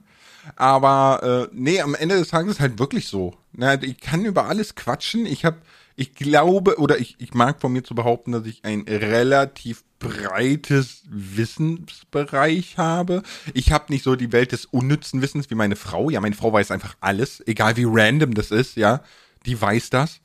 [0.55, 3.35] Aber äh, nee, am Ende des Tages ist halt wirklich so.
[3.53, 5.25] Na, ich kann über alles quatschen.
[5.25, 5.57] Ich habe,
[5.99, 11.03] ich glaube, oder ich, ich mag von mir zu behaupten, dass ich ein relativ breites
[11.09, 13.21] Wissensbereich habe.
[13.53, 16.09] Ich habe nicht so die Welt des unnützen Wissens wie meine Frau.
[16.09, 19.03] Ja, meine Frau weiß einfach alles, egal wie random das ist, ja.
[19.45, 20.21] Die weiß das.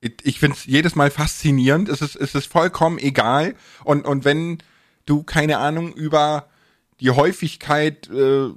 [0.00, 1.88] Ich, finde es jedes Mal faszinierend.
[1.88, 3.54] Es ist, es ist vollkommen egal.
[3.84, 4.58] Und, und wenn
[5.06, 6.48] du, keine Ahnung, über
[6.98, 8.48] die Häufigkeit äh,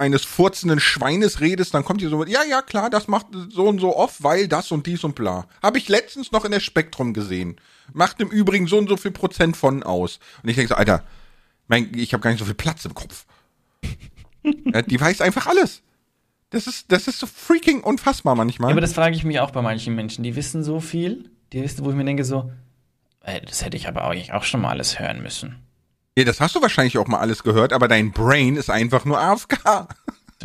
[0.00, 3.78] eines furzenden Schweines redest, dann kommt dir so, ja, ja, klar, das macht so und
[3.78, 5.46] so oft, weil das und dies und bla.
[5.62, 7.56] Habe ich letztens noch in der Spektrum gesehen.
[7.92, 10.18] Macht im Übrigen so und so viel Prozent von aus.
[10.42, 11.04] Und ich denke so, Alter,
[11.68, 13.26] mein, ich habe gar nicht so viel Platz im Kopf.
[14.42, 15.82] ja, die weiß einfach alles.
[16.48, 18.70] Das ist, das ist so freaking unfassbar manchmal.
[18.70, 20.24] Ja, aber das frage ich mich auch bei manchen Menschen.
[20.24, 22.50] Die wissen so viel, die wissen, wo ich mir denke, so,
[23.20, 25.56] ey, das hätte ich aber eigentlich auch schon mal alles hören müssen.
[26.20, 29.20] Ja, das hast du wahrscheinlich auch mal alles gehört, aber dein Brain ist einfach nur
[29.20, 29.88] AFK.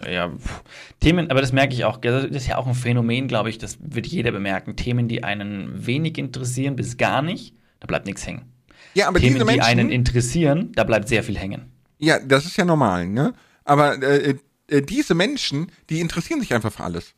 [0.10, 0.64] Ja, pff.
[1.00, 1.98] Themen, aber das merke ich auch.
[1.98, 4.76] Das ist ja auch ein Phänomen, glaube ich, das wird jeder bemerken.
[4.76, 8.52] Themen, die einen wenig interessieren, bis gar nicht, da bleibt nichts hängen.
[8.94, 11.72] Ja, aber Themen, diese die einen Menschen, interessieren, da bleibt sehr viel hängen.
[11.98, 13.34] ja, das ist ja normal, ne?
[13.64, 14.36] Aber äh,
[14.68, 17.14] äh, diese Menschen, die interessieren sich einfach für alles.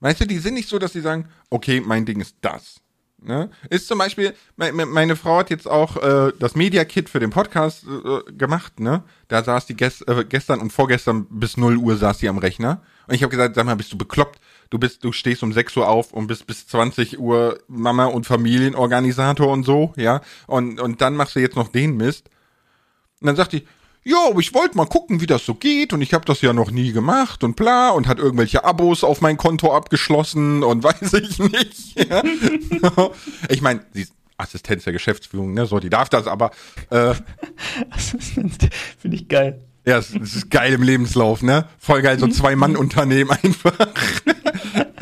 [0.00, 2.80] Weißt du, die sind nicht so, dass sie sagen, okay, mein Ding ist das.
[3.24, 3.50] Ne?
[3.70, 7.20] Ist zum Beispiel, me me- meine Frau hat jetzt auch äh, das Media Kit für
[7.20, 9.04] den Podcast äh, gemacht, ne?
[9.28, 12.82] Da saß die ges äh, gestern und vorgestern bis 0 Uhr saß sie am Rechner.
[13.06, 14.40] Und ich habe gesagt, sag mal, bist du bekloppt?
[14.70, 18.26] du bist, du stehst um 6 Uhr auf und bist bis 20 Uhr Mama und
[18.26, 20.22] Familienorganisator und so, ja.
[20.46, 22.30] Und, und dann machst du jetzt noch den Mist.
[23.20, 23.66] Und dann sagt die,
[24.04, 26.52] ja, aber ich wollte mal gucken, wie das so geht und ich habe das ja
[26.52, 31.12] noch nie gemacht und bla und hat irgendwelche Abos auf mein Konto abgeschlossen und weiß
[31.14, 32.10] ich nicht.
[32.10, 32.22] Ja.
[33.48, 36.50] ich meine, sie ist Assistenz der Geschäftsführung, ne, so, die darf das, aber
[36.90, 37.14] äh,
[38.98, 39.62] finde ich geil.
[39.84, 41.66] Ja, es, ist geil im Lebenslauf, ne?
[41.78, 43.74] Voll geil, so zwei Mann-Unternehmen einfach.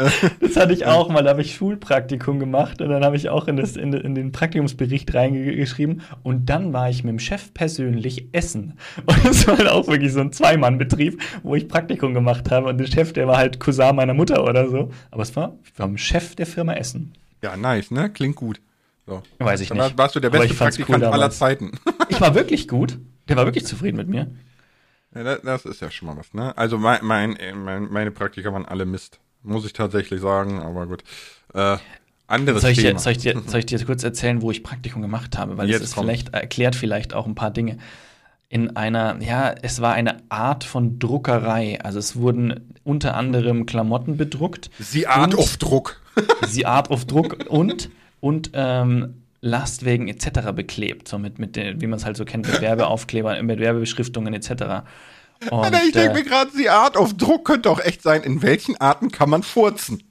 [0.41, 3.49] das hatte ich auch mal, da habe ich Schulpraktikum gemacht und dann habe ich auch
[3.49, 8.29] in, das, in, in, den Praktikumsbericht reingeschrieben und dann war ich mit dem Chef persönlich
[8.33, 8.79] essen.
[9.07, 12.79] Und das war halt auch wirklich so ein Zwei-Mann-Betrieb, wo ich Praktikum gemacht habe und
[12.79, 14.91] der Chef, der war halt Cousin meiner Mutter oder so.
[15.11, 17.13] Aber es war, ich war mit dem Chef der Firma Essen.
[17.43, 18.11] Ja, nice, ne?
[18.11, 18.61] Klingt gut.
[19.07, 19.23] So.
[19.39, 19.99] Weiß ich Dann nicht.
[19.99, 21.73] warst du der beste Praktikant cool aller Zeiten.
[22.09, 22.99] ich war wirklich gut.
[23.29, 24.31] Der war wirklich zufrieden mit mir.
[25.15, 26.57] Ja, das, ist ja schon mal was, ne?
[26.57, 29.19] Also mein, mein, mein, meine Praktiker waren alle Mist.
[29.43, 31.03] Muss ich tatsächlich sagen, aber gut.
[31.55, 31.79] Äh,
[32.27, 32.93] anderes soll ich, Thema.
[32.93, 35.57] dir, soll, ich dir, soll ich dir kurz erzählen, wo ich Praktikum gemacht habe?
[35.57, 37.79] Weil Jetzt es vielleicht, erklärt vielleicht auch ein paar Dinge.
[38.49, 41.81] In einer, ja, es war eine Art von Druckerei.
[41.81, 44.71] Also es wurden unter anderem Klamotten bedruckt.
[44.79, 46.01] Sie Art auf Druck.
[46.47, 50.53] Sie Art of Druck und, und ähm, Lastwägen etc.
[50.55, 51.09] beklebt.
[51.09, 54.85] So mit, mit den, wie man es halt so kennt, mit Werbeaufklebern, mit Werbebeschriftungen etc.
[55.51, 58.23] Und, ich denke äh, mir gerade, die Art auf Druck könnte auch echt sein.
[58.23, 60.03] In welchen Arten kann man furzen?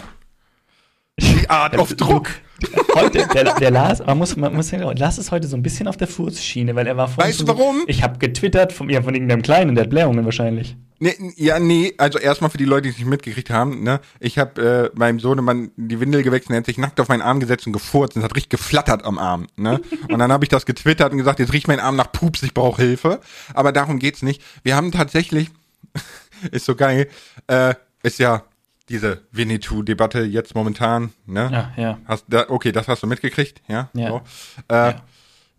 [1.20, 2.30] Die Art auf Druck.
[2.96, 5.96] Heute, der, der Lars, man muss, man muss Lars ist heute so ein bisschen auf
[5.96, 7.84] der Furzschiene, weil er war vorhin Weißt du so- warum?
[7.88, 10.76] Ich habe getwittert von, ja, von irgendeinem Kleinen, der hat Blähungen wahrscheinlich.
[11.02, 14.38] Nee, ja, nee, also erstmal für die Leute, die es nicht mitgekriegt haben, ne, ich
[14.38, 17.68] habe äh, meinem Sohnemann die Windel gewechselt, er hat sich nackt auf meinen Arm gesetzt
[17.68, 19.80] und gefurzt und es hat richtig geflattert am Arm, ne?
[20.10, 22.54] Und dann habe ich das getwittert und gesagt, jetzt riecht mein Arm nach Pups, ich
[22.54, 23.20] brauche Hilfe.
[23.54, 24.42] Aber darum geht's nicht.
[24.64, 25.50] Wir haben tatsächlich,
[26.52, 27.08] ist so geil,
[27.48, 28.44] äh, ist ja
[28.90, 31.50] diese Winnetou-Debatte jetzt momentan, ne?
[31.78, 31.98] Ja, ja.
[32.06, 33.90] Hast, da, okay, das hast du mitgekriegt, ja?
[33.94, 34.10] Ja.
[34.10, 34.22] So.
[34.68, 34.94] Äh,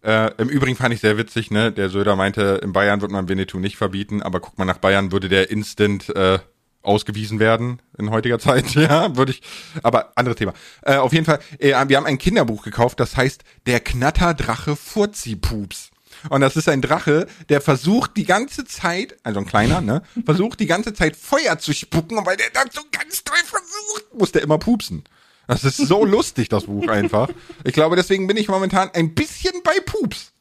[0.03, 1.73] Äh, Im Übrigen fand ich sehr witzig, ne?
[1.73, 5.13] Der Söder meinte, in Bayern wird man Winnetou nicht verbieten, aber guck mal nach Bayern,
[5.13, 6.39] würde der instant äh,
[6.83, 9.43] ausgewiesen werden in heutiger Zeit, ja, würde ich.
[9.83, 10.55] Aber anderes Thema.
[10.83, 15.91] Äh, auf jeden Fall, äh, wir haben ein Kinderbuch gekauft, das heißt Der Knatterdrache Furzi-Pups.
[16.29, 20.61] Und das ist ein Drache, der versucht die ganze Zeit, also ein kleiner, ne, versucht
[20.61, 24.33] die ganze Zeit Feuer zu spucken und weil der das so ganz doll versucht, muss
[24.33, 25.05] der immer pupsen.
[25.47, 27.29] Das ist so lustig, das Buch einfach.
[27.65, 30.33] Ich glaube, deswegen bin ich momentan ein bisschen bei Pups.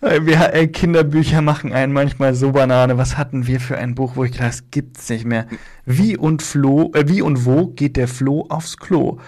[0.00, 2.98] Wir, äh, Kinderbücher machen einen manchmal so Banane.
[2.98, 5.46] Was hatten wir für ein Buch, wo ich dachte, das gibt's nicht mehr.
[5.84, 9.18] Wie und Flo, äh, wie und wo geht der Floh aufs Klo?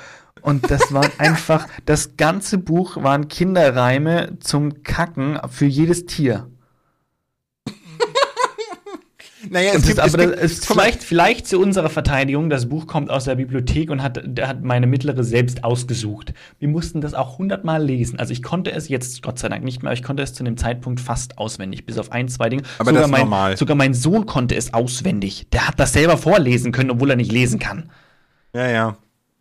[0.43, 6.49] Und das war einfach, das ganze Buch waren Kinderreime zum Kacken für jedes Tier.
[9.51, 12.69] Naja, es das, gibt, es aber gibt, das ist vielleicht, vielleicht zu unserer Verteidigung, das
[12.69, 16.35] Buch kommt aus der Bibliothek und hat, hat meine mittlere selbst ausgesucht.
[16.59, 18.19] Wir mussten das auch hundertmal lesen.
[18.19, 20.45] Also ich konnte es jetzt, Gott sei Dank nicht mehr, aber ich konnte es zu
[20.45, 22.63] dem Zeitpunkt fast auswendig, bis auf ein, zwei Dinge.
[22.79, 23.57] Aber sogar das ist mein, normal.
[23.57, 25.47] Sogar mein Sohn konnte es auswendig.
[25.53, 27.91] Der hat das selber vorlesen können, obwohl er nicht lesen kann.
[28.55, 28.97] ja, ja.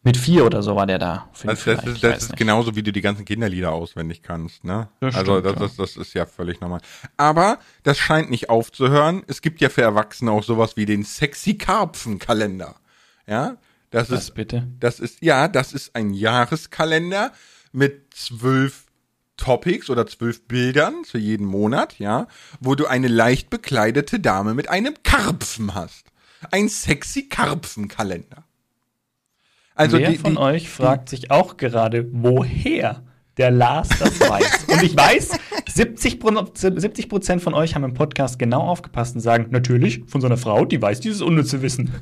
[0.08, 1.28] Mit vier oder so war der da.
[1.34, 4.88] Fünf Das, das ist, das ist genauso, wie du die ganzen Kinderlieder auswendig kannst, ne?
[5.02, 5.60] Das also stimmt, das, ja.
[5.60, 6.80] das, das ist ja völlig normal.
[7.18, 9.24] Aber das scheint nicht aufzuhören.
[9.28, 12.76] Es gibt ja für Erwachsene auch sowas wie den Sexy Karpfen-Kalender.
[13.28, 13.58] Ja?
[13.90, 14.66] Das Was ist, bitte?
[14.80, 17.34] das ist, ja, das ist ein Jahreskalender
[17.74, 18.86] mit zwölf
[19.36, 22.28] Topics oder zwölf Bildern für jeden Monat, ja,
[22.62, 26.06] wo du eine leicht bekleidete Dame mit einem Karpfen hast.
[26.50, 28.47] Ein sexy Karpfen-Kalender.
[29.78, 33.04] Also Wer die, von die, euch fragt sich auch gerade, woher
[33.38, 34.66] der Lars das weiß?
[34.70, 35.38] und ich weiß,
[35.72, 40.20] 70 Pro- 70 Prozent von euch haben im Podcast genau aufgepasst und sagen, natürlich, von
[40.20, 41.94] so einer Frau, die weiß dieses unnütze Wissen.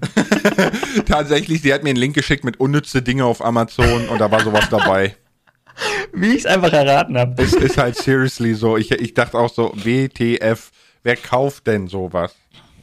[1.06, 4.42] Tatsächlich, sie hat mir einen Link geschickt mit unnütze Dinge auf Amazon und da war
[4.42, 5.16] sowas dabei.
[6.14, 7.44] Wie ich es einfach erraten habe.
[7.44, 8.78] Es ist halt seriously so.
[8.78, 10.72] Ich, ich dachte auch so, WTF,
[11.04, 12.34] wer kauft denn sowas?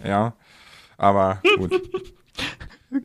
[0.05, 0.35] Ja.
[0.99, 1.81] Aber gut.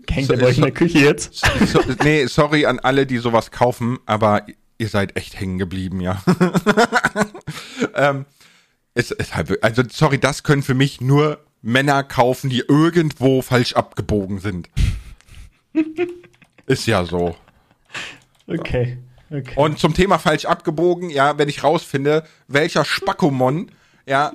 [0.09, 1.45] Hängt So- ihr bei euch in der Küche jetzt?
[1.67, 4.45] So, nee, sorry an alle, die sowas kaufen, aber
[4.77, 6.21] ihr seid echt hängen geblieben, ja.
[7.95, 8.25] ähm,
[8.93, 14.39] es halt, also sorry, das können für mich nur Männer kaufen, die irgendwo falsch abgebogen
[14.39, 14.69] sind.
[16.65, 17.35] Ist ja so.
[18.47, 18.97] Okay.
[19.29, 19.53] okay.
[19.55, 23.71] Und zum Thema falsch abgebogen, ja, wenn ich rausfinde, welcher Spackomon,
[24.05, 24.33] ja,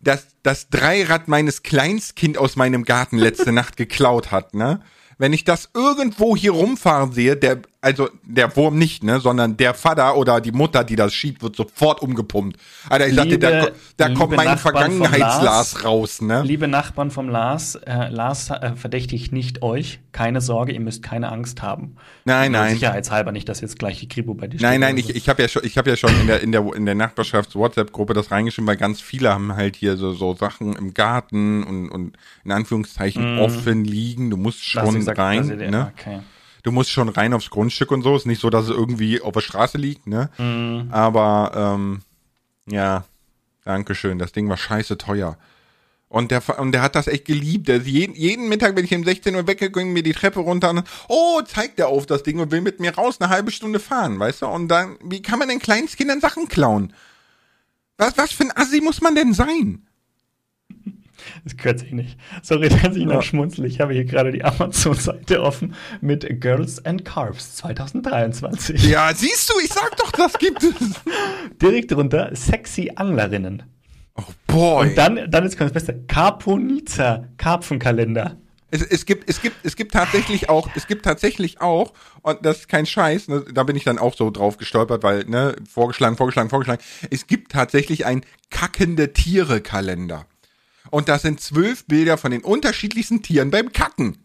[0.00, 4.80] das, das Dreirad meines Kleinstkind aus meinem Garten letzte Nacht geklaut hat, ne?
[5.18, 9.72] Wenn ich das irgendwo hier rumfahren sehe, der also der Wurm nicht, ne, sondern der
[9.72, 12.58] Vater oder die Mutter, die das schiebt, wird sofort umgepumpt.
[12.90, 15.84] Alter, ich Liebe- sagte, da, da kommt mein Vergangenheits-Lars Lars.
[15.84, 16.42] raus, ne?
[16.42, 20.00] Liebe Nachbarn vom Lars, äh, Lars äh, verdächtigt nicht euch.
[20.12, 21.96] Keine Sorge, ihr müsst keine Angst haben.
[22.26, 22.74] Nein, nein.
[22.74, 25.40] Sicherheitshalber nicht, dass jetzt gleich die Kripo bei dir steht Nein, nein, ich, ich habe
[25.40, 28.66] ja schon, ich habe ja schon in der in der in der Nachbarschafts-WhatsApp-Gruppe das reingeschrieben,
[28.68, 33.38] weil ganz viele haben halt hier so so Sachen im Garten und und in Anführungszeichen
[33.38, 34.28] offen liegen.
[34.28, 35.92] Du musst schon rein, ne?
[35.98, 36.20] Okay.
[36.62, 38.16] Du musst schon rein aufs Grundstück und so.
[38.16, 40.30] Ist nicht so, dass es irgendwie auf der Straße liegt, ne?
[40.38, 40.88] Mhm.
[40.90, 42.02] Aber ähm,
[42.66, 43.04] ja,
[43.64, 44.18] Dankeschön.
[44.18, 45.36] Das Ding war scheiße teuer.
[46.08, 47.68] Und der, und der hat das echt geliebt.
[47.68, 50.82] Der jeden, jeden Mittag, wenn ich um 16 Uhr weggegangen, mir die Treppe runter und
[51.08, 54.18] oh, zeigt er auf das Ding und will mit mir raus eine halbe Stunde fahren,
[54.18, 54.46] weißt du?
[54.46, 56.92] Und dann, wie kann man den Kleinstkindern Sachen klauen?
[57.96, 59.86] Was, was für ein Assi muss man denn sein?
[61.44, 62.18] Das gehört sich nicht.
[62.42, 63.64] Sorry, dass ich noch schmunzel.
[63.66, 68.88] Ich habe hier gerade die Amazon-Seite offen mit Girls and Carbs 2023.
[68.88, 70.72] Ja, siehst du, ich sag doch, das gibt es.
[71.62, 73.62] Direkt drunter sexy Anglerinnen.
[74.16, 74.88] Oh boy.
[74.88, 76.04] Und dann, dann ist das Beste.
[76.06, 78.36] Carponica, Karpfenkalender.
[78.70, 82.60] Es, es gibt, es gibt, es gibt tatsächlich auch, es gibt tatsächlich auch, und das
[82.60, 86.16] ist kein Scheiß, ne, da bin ich dann auch so drauf gestolpert, weil, ne, vorgeschlagen,
[86.16, 86.82] vorgeschlagen, vorgeschlagen.
[87.10, 90.26] Es gibt tatsächlich ein kackende Tiere-Kalender.
[90.90, 94.18] Und das sind zwölf Bilder von den unterschiedlichsten Tieren beim Kacken.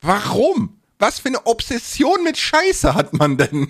[0.00, 0.80] Warum?
[0.98, 3.68] Was für eine Obsession mit Scheiße hat man denn?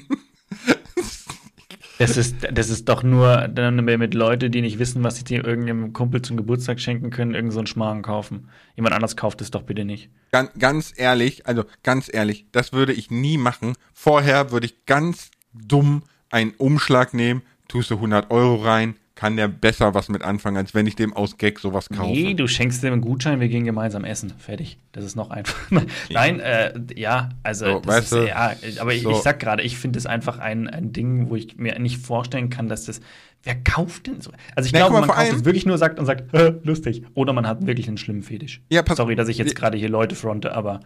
[1.99, 5.45] Das ist, das ist doch nur dann mit Leute, die nicht wissen, was sie dir
[5.45, 8.49] irgendeinem Kumpel zum Geburtstag schenken können, irgend so einen Schmarrn kaufen.
[8.75, 10.11] Jemand anders kauft es doch bitte nicht.
[10.33, 13.75] Ganz, ganz ehrlich, also ganz ehrlich, das würde ich nie machen.
[13.93, 19.49] Vorher würde ich ganz dumm einen Umschlag nehmen, tust du 100 Euro rein, kann der
[19.49, 22.11] besser was mit anfangen, als wenn ich dem aus Gag sowas kaufe.
[22.13, 24.35] Nee, du schenkst dem einen Gutschein, wir gehen gemeinsam essen.
[24.37, 24.77] Fertig.
[24.93, 25.57] Das ist noch einfach.
[26.11, 29.11] Nein, äh, ja, also, So, das weißt ist, du, ja, aber ich, so.
[29.13, 32.51] ich sag gerade, ich finde es einfach ein, ein Ding, wo ich mir nicht vorstellen
[32.51, 33.01] kann, dass das.
[33.45, 34.31] Wer kauft denn so?
[34.55, 37.03] Also, ich Na, glaube, man kauft es wirklich nur sagt und sagt, äh, lustig.
[37.15, 38.61] Oder man hat wirklich einen schlimmen Fetisch.
[38.71, 40.81] Ja, pass- Sorry, dass ich jetzt gerade hier Leute fronte, aber.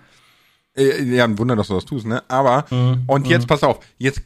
[0.77, 2.23] Äh, Ja, ein Wunder, dass du das tust, ne?
[2.29, 3.03] Aber, Mhm.
[3.09, 4.23] und jetzt pass auf, jetzt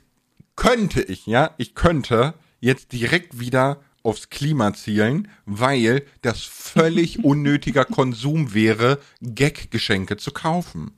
[0.55, 7.85] könnte ich, ja, ich könnte jetzt direkt wieder aufs Klima zielen, weil das völlig unnötiger
[7.85, 10.93] Konsum wäre, Gag-Geschenke zu kaufen.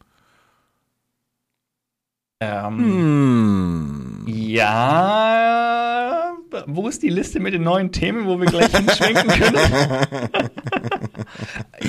[2.40, 4.24] Ähm, Hm.
[4.26, 6.34] Ja.
[6.66, 9.56] Wo ist die Liste mit den neuen Themen, wo wir gleich hinschwenken können?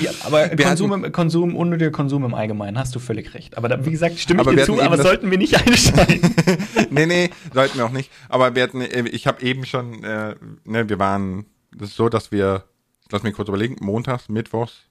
[0.01, 3.57] ja, aber Konsum, im, Konsum, unnötiger Konsum im Allgemeinen, hast du völlig recht.
[3.57, 6.35] Aber da, wie gesagt, stimme ich dir hatten zu, aber sollten wir nicht einsteigen.
[6.89, 8.11] nee, nee, sollten wir auch nicht.
[8.29, 12.09] Aber wir hatten, äh, ich habe eben schon, äh, ne, wir waren, das ist so,
[12.09, 12.63] dass wir,
[13.11, 14.85] lass mich kurz überlegen, montags, mittwochs,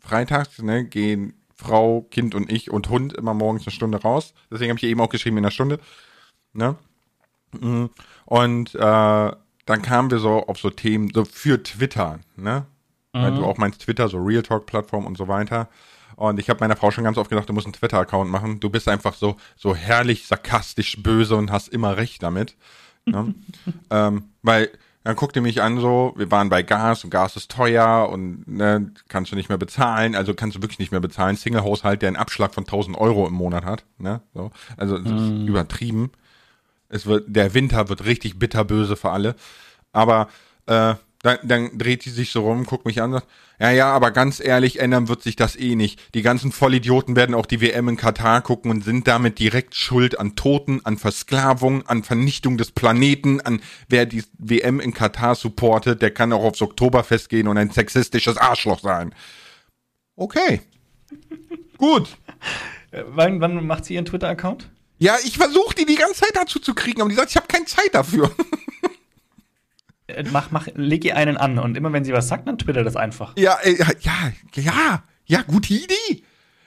[0.00, 4.32] freitags, ne, gehen Frau, Kind und ich und Hund immer morgens eine Stunde raus.
[4.50, 5.80] Deswegen habe ich eben auch geschrieben in einer Stunde.
[6.52, 6.76] Ne?
[7.52, 7.86] Mm,
[8.28, 12.66] Und äh, dann kamen wir so auf so Themen, so für Twitter, ne?
[13.14, 15.68] Weil du auch meinst Twitter, so Real Talk-Plattform und so weiter.
[16.14, 18.60] Und ich habe meiner Frau schon ganz oft gesagt, du musst einen Twitter-Account machen.
[18.60, 22.54] Du bist einfach so, so herrlich sarkastisch böse und hast immer recht damit.
[23.06, 23.34] Ne?
[23.90, 24.70] ähm, weil
[25.04, 28.92] dann guckte mich an so, wir waren bei Gas und Gas ist teuer und ne,
[29.08, 31.34] kannst du nicht mehr bezahlen, also kannst du wirklich nicht mehr bezahlen.
[31.34, 34.50] Single-Haushalt, der einen Abschlag von 1000 Euro im Monat hat, ne, so.
[34.76, 36.10] Also, das ist übertrieben.
[36.88, 39.34] Es wird, der Winter wird richtig bitterböse für alle.
[39.92, 40.28] Aber
[40.66, 43.28] äh, dann, dann dreht sie sich so rum, guckt mich an und sagt,
[43.60, 46.14] ja, ja, aber ganz ehrlich, ändern wird sich das eh nicht.
[46.14, 50.18] Die ganzen Vollidioten werden auch die WM in Katar gucken und sind damit direkt schuld
[50.20, 56.02] an Toten, an Versklavung, an Vernichtung des Planeten, an wer die WM in Katar supportet,
[56.02, 59.12] der kann auch aufs Oktoberfest gehen und ein sexistisches Arschloch sein.
[60.14, 60.60] Okay.
[61.78, 62.16] Gut.
[62.92, 64.70] Äh, wann, wann macht sie ihren Twitter-Account?
[64.98, 67.46] Ja, ich versuche die die ganze Zeit dazu zu kriegen, aber die sagt, ich habe
[67.46, 68.30] keine Zeit dafür.
[70.08, 72.82] Äh, Mach, mach, leg ihr einen an und immer wenn sie was sagt, dann twitter
[72.82, 73.34] das einfach.
[73.36, 75.94] Ja, äh, ja, ja, ja, gute Idee.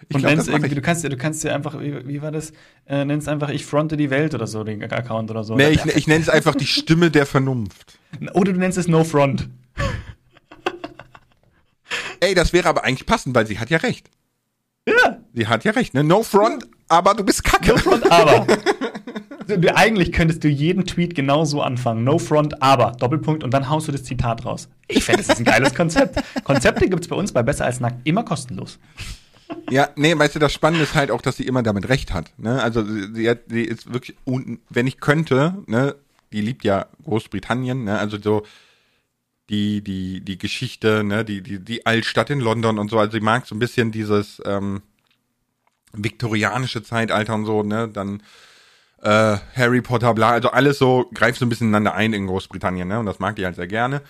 [0.10, 2.54] Ich und glaub, irgendwie, du kannst, du kannst dir einfach, wie, wie war das?
[2.86, 5.56] Äh, nenn's einfach, ich fronte die Welt oder so, den Account oder so.
[5.56, 7.98] Nee, ich, ich nenne es einfach die Stimme der Vernunft.
[8.34, 9.50] Oder du nennst es No Front.
[12.20, 14.10] Ey, das wäre aber eigentlich passend, weil sie hat ja recht.
[14.88, 16.04] Ja, Sie hat ja recht, ne?
[16.04, 17.72] No front, aber du bist kacke.
[17.72, 18.48] No Front, aber.
[19.48, 22.04] Du, du, eigentlich könntest du jeden Tweet genauso anfangen.
[22.04, 22.92] No Front, aber.
[22.92, 24.70] Doppelpunkt und dann haust du das Zitat raus.
[24.88, 26.22] Ich finde, das ist ein geiles Konzept.
[26.44, 28.80] Konzepte gibt es bei uns bei Besser als Nackt immer kostenlos.
[29.70, 32.32] Ja, nee, weißt du, das Spannende ist halt auch, dass sie immer damit recht hat.
[32.38, 32.62] Ne?
[32.62, 34.16] Also sie, hat, sie ist wirklich,
[34.70, 35.96] wenn ich könnte, ne,
[36.32, 38.00] die liebt ja Großbritannien, ne?
[38.00, 38.44] Also so
[39.50, 43.00] die, die, die Geschichte, ne, die, die, die Altstadt in London und so.
[43.00, 44.82] Also sie mag so ein bisschen dieses, ähm,
[45.94, 47.88] viktorianische Zeitalter und so, ne?
[47.88, 48.22] Dann
[49.02, 52.88] äh, Harry Potter, bla, also alles so greift so ein bisschen ineinander ein in Großbritannien,
[52.88, 53.00] ne?
[53.00, 54.02] Und das mag ich halt sehr gerne.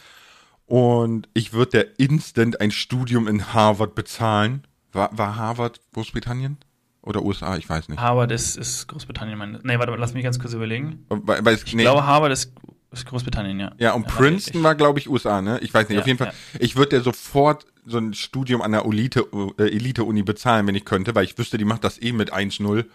[0.65, 4.65] Und ich würde der instant ein Studium in Harvard bezahlen.
[4.93, 6.57] War, war Harvard Großbritannien?
[7.01, 7.99] Oder USA, ich weiß nicht.
[7.99, 9.59] Harvard ist, ist Großbritannien, meine.
[9.63, 11.05] Nee, warte, lass mich ganz kurz überlegen.
[11.09, 11.81] Weil, weil, ich nee.
[11.81, 12.53] glaube, Harvard ist,
[12.91, 13.71] ist Großbritannien, ja.
[13.77, 15.59] Ja, und ja, Princeton war, glaube ich, USA, ne?
[15.61, 16.27] Ich weiß nicht, Ja, auf jeden Fall.
[16.53, 16.59] ja.
[16.59, 19.25] Ich würde dir sofort so ein Studium an der Elite,
[19.57, 22.85] äh, Elite-Uni bezahlen, wenn ich könnte, weil ich wüsste, die macht das eh mit 1-0.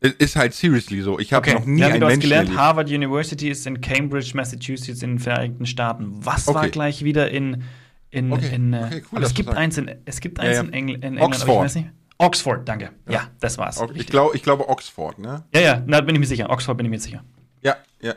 [0.00, 1.18] Es ist halt seriously so.
[1.18, 2.60] Ich habe Okay, noch nie ja, einen Menschen gelernt, erlebt.
[2.60, 6.10] Harvard University ist in Cambridge, Massachusetts in den Vereinigten Staaten.
[6.24, 6.70] Was war Okay.
[6.70, 7.64] gleich wieder in
[8.10, 9.58] in, Okay, in äh, okay, cool, es gibt sagst.
[9.58, 10.62] eins in es gibt Ja, eins ja.
[10.62, 11.64] in, Engl in England, aber ich Oxford.
[11.64, 11.88] weiß nicht.
[12.18, 12.90] Oxford, danke.
[13.08, 13.80] Ja, das war's.
[13.94, 15.44] Ich, glaub, ich glaube Oxford, ne?
[15.54, 16.48] ja, ja, da bin ich mir sicher.
[16.50, 17.22] Oxford bin ich mir sicher.
[17.62, 18.14] Ja, ja.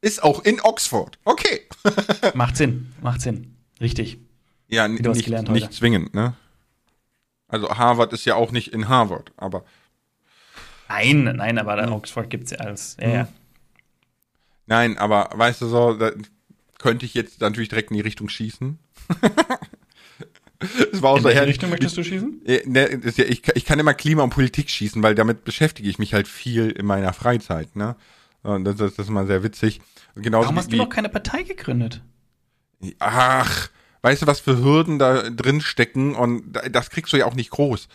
[0.00, 1.18] Ist auch in Oxford.
[1.24, 1.62] Okay.
[2.34, 3.56] Macht Sinn, macht Sinn.
[3.80, 4.18] Richtig.
[4.68, 5.04] Ja, nicht,
[5.48, 6.34] nicht zwingend, ne?
[7.48, 9.64] Also Harvard ist ja auch nicht in Harvard, aber
[10.88, 11.86] Nein, nein, aber Hm.
[11.86, 13.28] da Oxford gibt's ja als ja, ja.
[14.66, 16.12] nein, aber weißt du so, da
[16.78, 18.78] könnte ich jetzt natürlich direkt in die Richtung schießen.
[20.92, 21.46] Es war auch In so welche.
[21.46, 22.40] Richtung möchtest du schießen?
[22.46, 25.98] Ja, ne, das ich, ich kann immer Klima und Politik schießen, weil damit beschäftige ich
[25.98, 27.94] mich halt viel in meiner Freizeit, ne?
[28.42, 29.80] Das, ist- das ist mal sehr witzig.
[30.14, 32.02] Genauso Warum wie, hast du noch keine Partei gegründet?
[32.80, 33.68] wie, ach,
[34.02, 37.34] weißt du, was für Hürden da drin stecken und da- das kriegst du ja auch
[37.34, 37.88] nicht groß.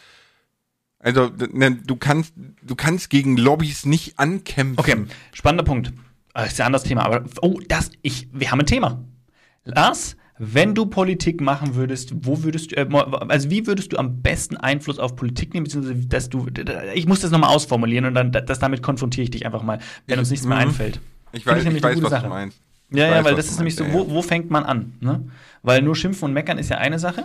[0.99, 4.79] Also, ne, du kannst, du kannst gegen Lobbys nicht ankämpfen.
[4.79, 5.93] Okay, spannender Punkt.
[6.33, 9.03] Ah, ist ja ein anderes Thema, aber oh, das ich wir haben ein Thema.
[9.65, 12.87] Lars, wenn du Politik machen würdest, wo würdest du äh,
[13.29, 16.47] also wie würdest du am besten Einfluss auf Politik nehmen beziehungsweise dass du
[16.95, 19.77] ich muss das nochmal ausformulieren und dann das damit konfrontiere ich dich einfach mal,
[20.07, 20.63] wenn uns nichts mehr Mhm.
[20.63, 20.99] einfällt.
[21.31, 22.23] Ich weiß, ich ich nämlich eine weiß gute was Sache.
[22.23, 22.59] du meinst.
[22.91, 24.93] Ja, Ich ja, weiß, weil das ist nämlich so, wo, wo fängt man an?
[24.99, 25.23] Ne?
[25.61, 27.23] Weil nur schimpfen und meckern ist ja eine Sache.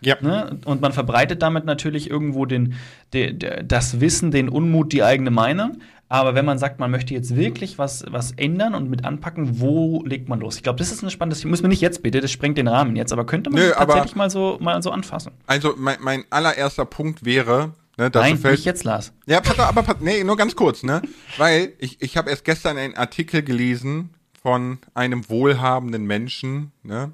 [0.00, 0.16] Ja.
[0.20, 0.58] Ne?
[0.64, 2.74] Und man verbreitet damit natürlich irgendwo den,
[3.12, 5.78] de, de, das Wissen, den Unmut, die eigene Meinung.
[6.10, 10.02] Aber wenn man sagt, man möchte jetzt wirklich was, was ändern und mit anpacken, wo
[10.04, 10.56] legt man los?
[10.56, 11.50] Ich glaube, das ist ein spannendes Thema.
[11.50, 14.16] Muss man nicht jetzt bitte, das sprengt den Rahmen jetzt, aber könnte man Nö, tatsächlich
[14.16, 15.32] mal so, mal so anfassen.
[15.46, 19.12] Also, mein, mein allererster Punkt wäre, ne, dass Nein, nicht jetzt, Lars.
[19.26, 21.02] Ja, pass aber pass, nee, nur ganz kurz, ne?
[21.36, 27.12] Weil ich, ich habe erst gestern einen Artikel gelesen von einem wohlhabenden Menschen, ne?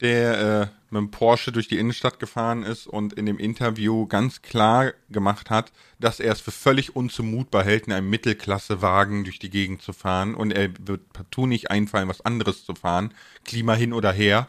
[0.00, 4.42] Der äh, mit dem Porsche durch die Innenstadt gefahren ist und in dem Interview ganz
[4.42, 9.50] klar gemacht hat, dass er es für völlig unzumutbar hält, in einem Mittelklassewagen durch die
[9.50, 13.92] Gegend zu fahren und er wird partout nicht einfallen, was anderes zu fahren, Klima hin
[13.92, 14.48] oder her,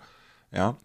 [0.51, 0.77] ja.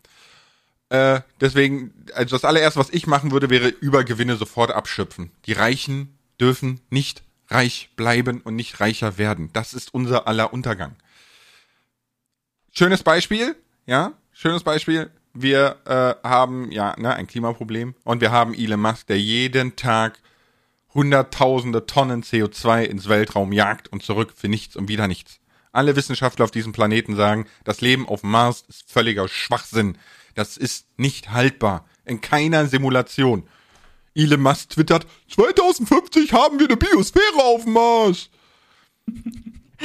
[0.91, 5.31] Äh, deswegen, also das allererste, was ich machen würde, wäre Übergewinne sofort abschöpfen.
[5.47, 9.51] Die Reichen dürfen nicht reich bleiben und nicht reicher werden.
[9.53, 10.97] Das ist unser aller Untergang.
[12.73, 15.11] Schönes Beispiel, ja, schönes Beispiel.
[15.35, 20.21] Wir äh, haben ja ne, ein Klimaproblem und wir haben Elon Musk, der jeden Tag
[20.95, 25.41] hunderttausende Tonnen CO2 ins Weltraum jagt und zurück für nichts und wieder nichts.
[25.73, 29.99] Alle Wissenschaftler auf diesem Planeten sagen, das Leben auf Mars ist völliger Schwachsinn.
[30.37, 31.85] Das ist nicht haltbar.
[32.05, 33.49] In keiner Simulation.
[34.15, 38.31] Elon Musk twittert, 2050 haben wir eine Biosphäre auf Mars.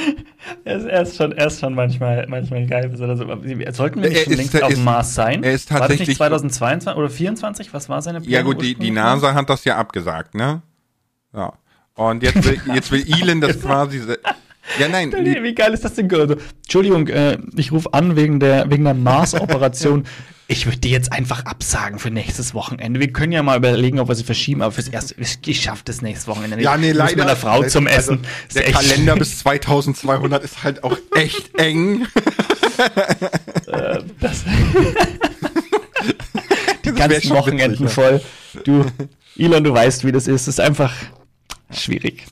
[0.64, 2.90] Er ist, schon, er ist schon manchmal, manchmal geil.
[2.94, 3.06] So.
[3.72, 5.42] Sollten wir nicht schon längst auf dem Mars sein?
[5.42, 7.74] er ist War das tatsächlich- nicht 2022 oder 2024?
[7.74, 8.90] Was war seine Ja Pläne gut, die, die?
[8.90, 10.62] NASA hat das ja abgesagt, ne?
[11.34, 11.52] Ja.
[11.94, 14.00] Und jetzt will, jetzt will Elon das quasi...
[14.78, 16.12] Ja, nein, Wie geil ist das denn?
[16.14, 20.04] Also, Entschuldigung, äh, ich rufe an wegen der, wegen der Mars-Operation.
[20.50, 22.98] Ich würde die jetzt einfach absagen für nächstes Wochenende.
[22.98, 25.14] Wir können ja mal überlegen, ob wir sie verschieben, aber fürs Erste,
[25.46, 26.64] ich schaffe das nächstes Wochenende nicht.
[26.64, 27.10] Ja, nee, muss leider.
[27.10, 28.26] mit meiner Frau zum Also, Essen.
[28.54, 32.06] Der echt- Kalender bis 2200 ist halt auch echt eng.
[34.20, 34.44] Das,
[36.84, 38.20] die ganzen Wochenenden witzig, voll.
[38.64, 38.84] Du,
[39.38, 40.48] Elon, du weißt, wie das ist.
[40.48, 40.92] Das ist einfach
[41.70, 42.24] schwierig.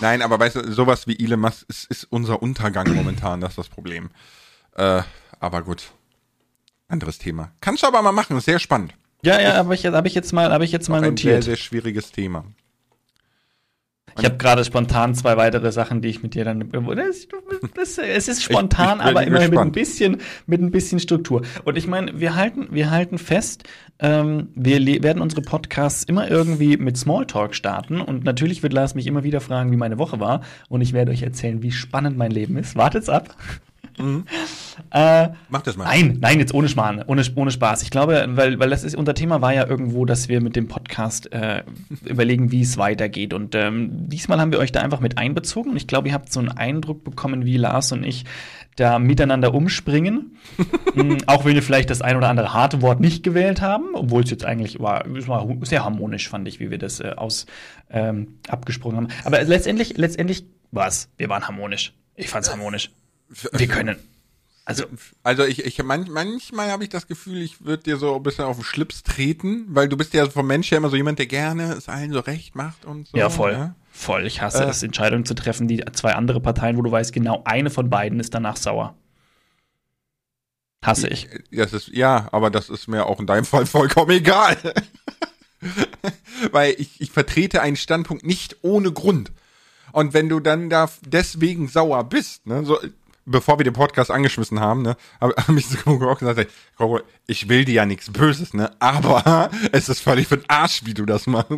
[0.00, 3.58] Nein, aber weißt du, sowas wie Elon Musk ist, ist unser Untergang momentan, das ist
[3.58, 4.10] das Problem.
[4.76, 5.02] Äh,
[5.38, 5.92] aber gut.
[6.90, 7.52] Anderes Thema.
[7.60, 8.94] Kannst du aber mal machen, ist sehr spannend.
[9.22, 11.44] Ja, ja, aber ich, hab ich jetzt mal, habe ich jetzt mal Ein sehr, notiert.
[11.44, 12.44] sehr schwieriges Thema.
[14.18, 16.68] Ich habe gerade spontan zwei weitere Sachen, die ich mit dir dann.
[16.72, 17.28] Das,
[17.74, 21.42] das, es ist spontan, Ich- ich aber immerhin mit ein bisschen, mit ein bisschen Struktur.
[21.64, 23.64] Und ich meine, wir halten, wir halten fest,
[24.00, 28.00] ähm, wir werden unsere Podcasts immer irgendwie mit Smalltalk starten.
[28.00, 30.42] Und natürlich wird Lars mich immer wieder fragen, wie meine Woche war.
[30.68, 32.74] Und ich werde euch erzählen, wie spannend mein Leben ist.
[32.76, 33.36] Wartet's ab.
[33.98, 34.24] Mhm.
[34.92, 35.84] Äh, Mach das mal.
[35.84, 37.82] Nein, nein, jetzt ohne Spaß, ohne, ohne Spaß.
[37.82, 40.66] Ich glaube, weil, weil das ist, unser Thema war ja irgendwo, dass wir mit dem
[40.66, 41.62] Podcast äh,
[42.04, 43.32] überlegen, wie es weitergeht.
[43.32, 45.72] Und ähm, diesmal haben wir euch da einfach mit einbezogen.
[45.72, 48.24] Und ich glaube, ihr habt so einen Eindruck bekommen, wie Lars und ich
[48.74, 50.36] da miteinander umspringen.
[50.94, 54.24] Mhm, auch wenn wir vielleicht das ein oder andere harte Wort nicht gewählt haben, obwohl
[54.24, 57.46] es jetzt eigentlich war, es war sehr harmonisch, fand ich, wie wir das äh, aus
[57.90, 59.08] ähm, abgesprungen haben.
[59.24, 61.10] Aber letztendlich, letztendlich was?
[61.16, 61.92] Wir waren harmonisch.
[62.16, 62.90] Ich fand's harmonisch.
[63.52, 63.96] Wir können.
[64.64, 64.84] Also,
[65.22, 68.44] Also ich, ich manch, manchmal habe ich das Gefühl, ich würde dir so ein bisschen
[68.44, 71.26] auf den Schlips treten, weil du bist ja vom Mensch her immer so jemand, der
[71.26, 73.16] gerne es allen so recht macht und so.
[73.16, 73.52] ja, voll.
[73.52, 73.74] Ja?
[73.90, 74.26] Voll.
[74.26, 74.68] Ich hasse Äh.
[74.68, 78.20] es, Entscheidungen zu treffen, die zwei andere Parteien, wo du weißt, genau eine von beiden
[78.20, 78.94] ist danach sauer.
[80.84, 81.28] Hasse ich.
[81.50, 84.56] Das ist, ja, aber das ist mir auch in deinem Fall vollkommen egal.
[86.52, 89.32] Weil ich, ich vertrete einen Standpunkt nicht ohne Grund.
[89.92, 92.78] Und wenn du dann da deswegen sauer bist, ne, so,
[93.26, 96.50] bevor wir den Podcast angeschmissen haben, ne, habe hab ich so auch gesagt,
[97.26, 100.94] ich will dir ja nichts Böses, ne, aber es ist völlig für den Arsch, wie
[100.94, 101.50] du das machst.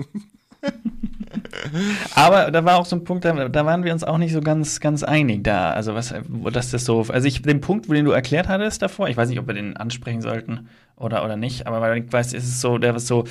[2.14, 4.40] Aber da war auch so ein Punkt, da, da waren wir uns auch nicht so
[4.40, 5.70] ganz, ganz einig da.
[5.70, 9.16] Also was, wo das so, also ich, den Punkt, den du erklärt hattest davor, ich
[9.16, 12.44] weiß nicht, ob wir den ansprechen sollten oder, oder nicht, aber weil ich weiß, es
[12.44, 13.24] ist so, der was so,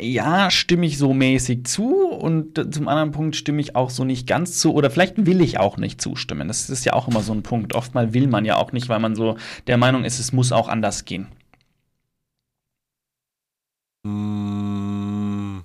[0.00, 4.26] ja, stimme ich so mäßig zu und zum anderen Punkt stimme ich auch so nicht
[4.26, 6.48] ganz zu oder vielleicht will ich auch nicht zustimmen.
[6.48, 7.74] Das ist ja auch immer so ein Punkt.
[7.74, 9.36] Oftmal will man ja auch nicht, weil man so
[9.66, 11.28] der Meinung ist, es muss auch anders gehen.
[14.04, 15.60] Mm,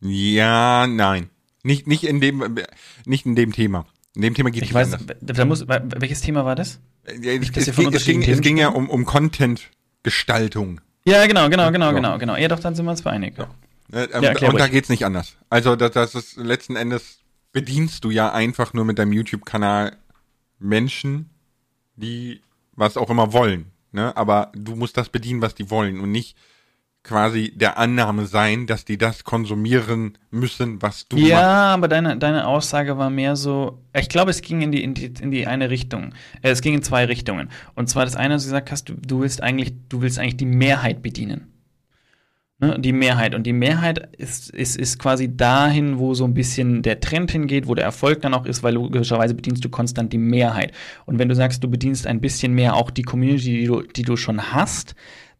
[0.00, 1.30] Ja, nein.
[1.62, 2.58] Nicht, nicht in dem,
[3.06, 3.86] nicht in dem Thema.
[4.16, 5.16] In dem Thema geht Ich es weiß, anders.
[5.20, 6.80] da muss, welches Thema war das?
[7.20, 10.80] Ja, es, wir von ging, es, ging, es ging ja um, um Content-Gestaltung.
[11.04, 11.92] Ja, genau, genau, genau, Ja.
[11.92, 12.36] genau, genau.
[12.36, 13.38] Ja, doch, dann sind wir uns vereinigt.
[13.38, 15.36] Ne, ähm, Ja, und da geht's nicht anders.
[15.50, 17.18] Also das, das ist letzten Endes
[17.52, 19.96] bedienst du ja einfach nur mit deinem YouTube-Kanal
[20.58, 21.30] Menschen,
[21.96, 22.40] die
[22.74, 23.70] was auch immer wollen.
[23.90, 24.16] Ne?
[24.16, 26.36] Aber du musst das bedienen, was die wollen und nicht
[27.04, 31.28] quasi der Annahme sein, dass die das konsumieren müssen, was du machst.
[31.30, 34.94] Ja, aber deine, deine Aussage war mehr so, ich glaube, es ging in die, in
[34.94, 36.14] die, in die eine Richtung.
[36.42, 37.50] Äh, es ging in zwei Richtungen.
[37.74, 40.36] Und zwar das eine, was du gesagt hast, du, du willst eigentlich, du willst eigentlich
[40.36, 41.52] die Mehrheit bedienen.
[42.62, 42.78] Ne?
[42.78, 43.34] Die Mehrheit.
[43.34, 47.66] Und die Mehrheit ist, ist, ist quasi dahin, wo so ein bisschen der Trend hingeht,
[47.66, 50.70] wo der Erfolg dann auch ist, weil logischerweise bedienst du konstant die Mehrheit.
[51.04, 54.02] Und wenn du sagst, du bedienst ein bisschen mehr auch die Community, die du, die
[54.02, 54.94] du schon hast,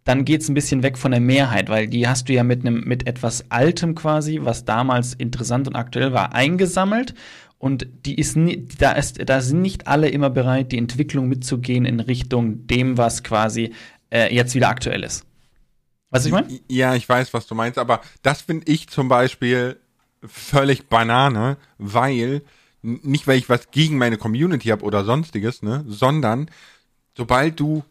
[0.05, 2.83] dann geht's ein bisschen weg von der Mehrheit, weil die hast du ja mit einem
[2.85, 7.15] mit etwas Altem quasi, was damals interessant und aktuell war, eingesammelt.
[7.59, 11.85] Und die ist nie, da ist, da sind nicht alle immer bereit, die Entwicklung mitzugehen
[11.85, 13.73] in Richtung dem, was quasi
[14.11, 15.25] äh, jetzt wieder aktuell ist.
[16.11, 16.49] Was ich meine?
[16.69, 19.79] Ja, ich weiß, was du meinst, aber das finde ich zum Beispiel
[20.25, 22.43] völlig Banane, weil,
[22.83, 26.51] nicht weil ich was gegen meine Community habe oder sonstiges, ne, sondern
[27.17, 27.85] sobald du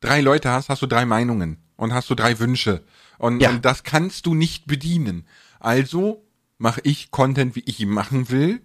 [0.00, 2.82] drei Leute hast, hast du drei Meinungen und hast du drei Wünsche.
[3.18, 3.50] Und, Ja.
[3.50, 5.26] und das kannst du nicht bedienen.
[5.60, 6.24] Also
[6.58, 8.60] mache ich Content, wie ich ihn machen will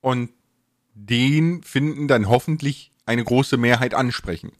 [0.00, 0.30] und
[0.94, 4.52] den finden dann hoffentlich eine große Mehrheit ansprechen.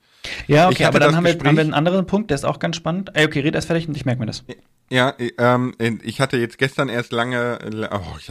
[0.49, 2.59] Ja, okay, aber dann haben wir, Gespräch- haben wir einen anderen Punkt, der ist auch
[2.59, 3.11] ganz spannend.
[3.15, 4.45] Ey, okay, red erst fertig und ich merke mir das.
[4.91, 7.59] Ja, äh, ähm, ich hatte jetzt gestern erst lange,
[7.93, 8.29] oh, ich,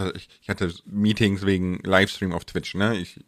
[0.50, 2.98] hatte- Meetings wegen Livestream auf Twitch, ne?
[2.98, 3.20] Ich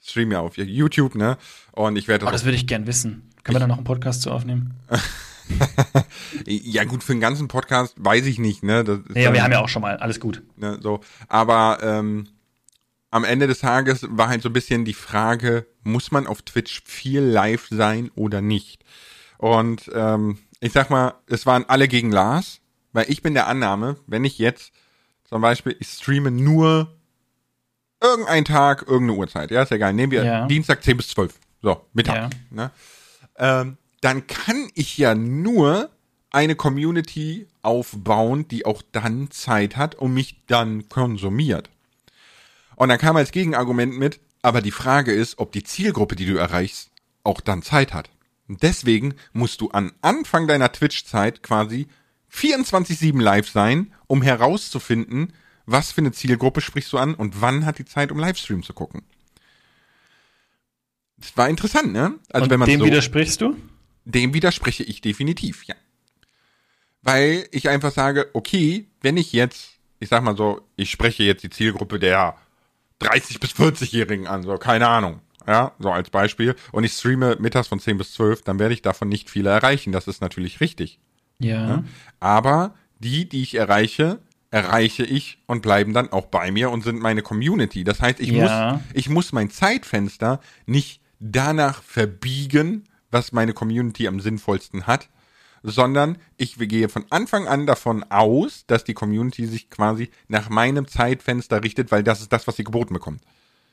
[0.00, 1.38] streame ja auf YouTube, ne?
[1.72, 3.30] Und ich werde Oh, das würde ich gern wissen.
[3.44, 4.74] Können wir da noch einen Podcast zu aufnehmen?
[6.46, 8.84] ja gut für den ganzen Podcast weiß ich nicht, ne?
[8.84, 10.42] Das Ja, dann- wir haben ja auch schon mal, alles gut.
[10.56, 11.00] ne, so.
[11.28, 12.28] Aber ähm,
[13.10, 16.82] am Ende des Tages war halt so ein bisschen die Frage, muss man auf Twitch
[16.84, 18.84] viel live sein oder nicht?
[19.38, 22.60] Und ähm, ich sag mal, es waren alle gegen Lars,
[22.92, 24.72] weil ich bin der Annahme, wenn ich jetzt
[25.24, 26.94] zum Beispiel, ich streame nur
[28.00, 30.46] irgendeinen Tag, irgendeine Uhrzeit, ja, ist egal, nehmen wir Ja.
[30.46, 32.30] Dienstag 10 bis 12, so, Mittag, Ja.
[32.50, 32.70] ne?
[33.36, 35.90] Ähm, dann kann ich ja nur
[36.30, 41.70] eine Community aufbauen, die auch dann Zeit hat und mich dann konsumiert.
[42.76, 46.36] Und dann kam als Gegenargument mit, aber die Frage ist, ob die Zielgruppe, die du
[46.36, 46.90] erreichst,
[47.22, 48.10] auch dann Zeit hat.
[48.48, 51.86] Deswegen musst du an Anfang deiner Twitch-Zeit quasi
[52.32, 55.32] 24-7 live sein, um herauszufinden,
[55.66, 58.72] was für eine Zielgruppe sprichst du an und wann hat die Zeit, um Livestream zu
[58.72, 59.02] gucken.
[61.22, 62.14] Das war interessant, ne?
[62.30, 63.56] Also und wenn man dem so widersprichst du?
[64.04, 65.74] dem widerspreche ich definitiv, ja.
[67.02, 71.42] Weil ich einfach sage, okay, wenn ich jetzt, ich sag mal so, ich spreche jetzt
[71.42, 72.36] die Zielgruppe der
[73.00, 77.66] 30 bis 40-Jährigen an, so, keine Ahnung, ja, so als Beispiel, und ich streame mittags
[77.68, 81.00] von 10 bis 12, dann werde ich davon nicht viele erreichen, das ist natürlich richtig.
[81.38, 81.82] Ja.
[82.20, 84.20] Aber die, die ich erreiche,
[84.52, 87.82] erreiche ich und bleiben dann auch bei mir und sind meine Community.
[87.82, 88.74] Das heißt, ich Ja.
[88.74, 95.08] muss, ich muss mein Zeitfenster nicht danach verbiegen, was meine Community am sinnvollsten hat,
[95.62, 100.88] sondern ich gehe von Anfang an davon aus, dass die Community sich quasi nach meinem
[100.88, 103.22] Zeitfenster richtet, weil das ist das, was sie geboten bekommt.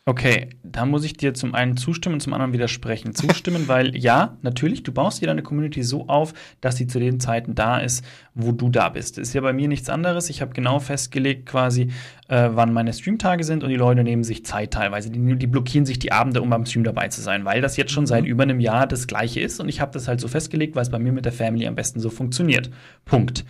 [0.09, 3.13] Okay, da muss ich dir zum einen zustimmen, zum anderen widersprechen.
[3.13, 7.19] Zustimmen, weil ja, natürlich, du baust dir deine Community so auf, dass sie zu den
[7.19, 8.03] Zeiten da ist,
[8.33, 9.19] wo du da bist.
[9.19, 10.31] Ist ja bei mir nichts anderes.
[10.31, 11.91] Ich habe genau festgelegt, quasi,
[12.27, 15.11] äh, wann meine Streamtage sind und die Leute nehmen sich Zeit teilweise.
[15.11, 17.91] Die, die, blockieren sich die Abende, um beim Stream dabei zu sein, weil das jetzt
[17.91, 18.31] schon seit mhm.
[18.31, 20.89] über einem Jahr das gleiche ist und ich habe das halt so festgelegt, weil es
[20.89, 22.71] bei mir mit der Family am besten so funktioniert.
[23.05, 23.45] Punkt.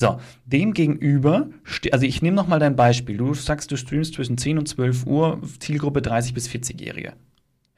[0.00, 1.48] So, dem gegenüber,
[1.90, 3.16] also ich nehme noch mal dein Beispiel.
[3.16, 7.14] Du sagst, du streamst zwischen 10 und 12 Uhr, Zielgruppe 30 bis 40-Jährige.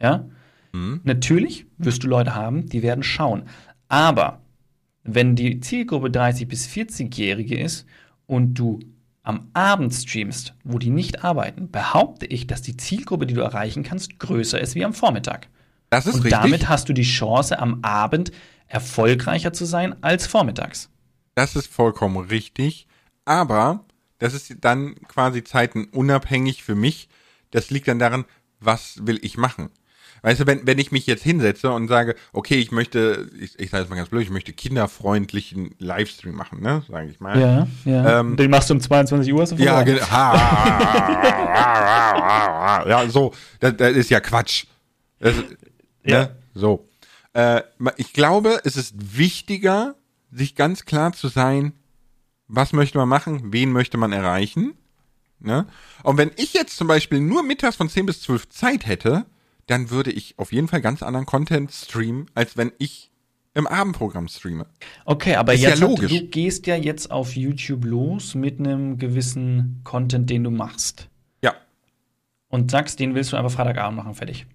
[0.02, 0.28] Ja?
[0.72, 1.00] Mhm.
[1.04, 3.44] Natürlich wirst du Leute haben, die werden schauen.
[3.88, 4.42] Aber
[5.02, 7.86] wenn die Zielgruppe 30 bis 40-Jährige ist
[8.26, 8.80] und du
[9.22, 13.82] am Abend streamst, wo die nicht arbeiten, behaupte ich, dass die Zielgruppe, die du erreichen
[13.82, 15.48] kannst, größer ist wie am Vormittag.
[15.88, 16.38] Das ist und richtig.
[16.38, 18.30] damit hast du die Chance, am Abend
[18.66, 20.90] erfolgreicher zu sein als vormittags.
[21.34, 22.86] Das ist vollkommen richtig.
[23.24, 23.84] Aber
[24.18, 27.08] das ist dann quasi zeitenunabhängig für mich.
[27.50, 28.24] Das liegt dann daran,
[28.60, 29.70] was will ich machen?
[30.22, 33.70] Weißt du, wenn, wenn ich mich jetzt hinsetze und sage, okay, ich möchte, ich, ich
[33.70, 37.40] sage jetzt mal ganz blöd, ich möchte kinderfreundlichen Livestream machen, ne, sage ich mal.
[37.40, 38.20] Ja, ja.
[38.20, 40.04] Ähm, Den machst du um 22 Uhr so Ja, genau.
[42.86, 44.66] ja, so, das, das ist ja Quatsch.
[45.20, 45.34] Das,
[46.04, 46.20] ja.
[46.20, 46.36] Ne?
[46.54, 46.86] So.
[47.32, 47.62] Äh,
[47.96, 49.94] ich glaube, es ist wichtiger,
[50.30, 51.72] sich ganz klar zu sein,
[52.48, 54.74] was möchte man machen, wen möchte man erreichen.
[55.38, 55.66] Ne?
[56.02, 59.26] Und wenn ich jetzt zum Beispiel nur mittags von 10 bis 12 Zeit hätte,
[59.66, 63.10] dann würde ich auf jeden Fall ganz anderen Content streamen, als wenn ich
[63.54, 64.66] im Abendprogramm streame.
[65.04, 66.10] Okay, aber Ist jetzt ja logisch.
[66.10, 71.08] du gehst ja jetzt auf YouTube los mit einem gewissen Content, den du machst.
[71.42, 71.54] Ja.
[72.48, 74.46] Und sagst, den willst du einfach Freitagabend machen, fertig.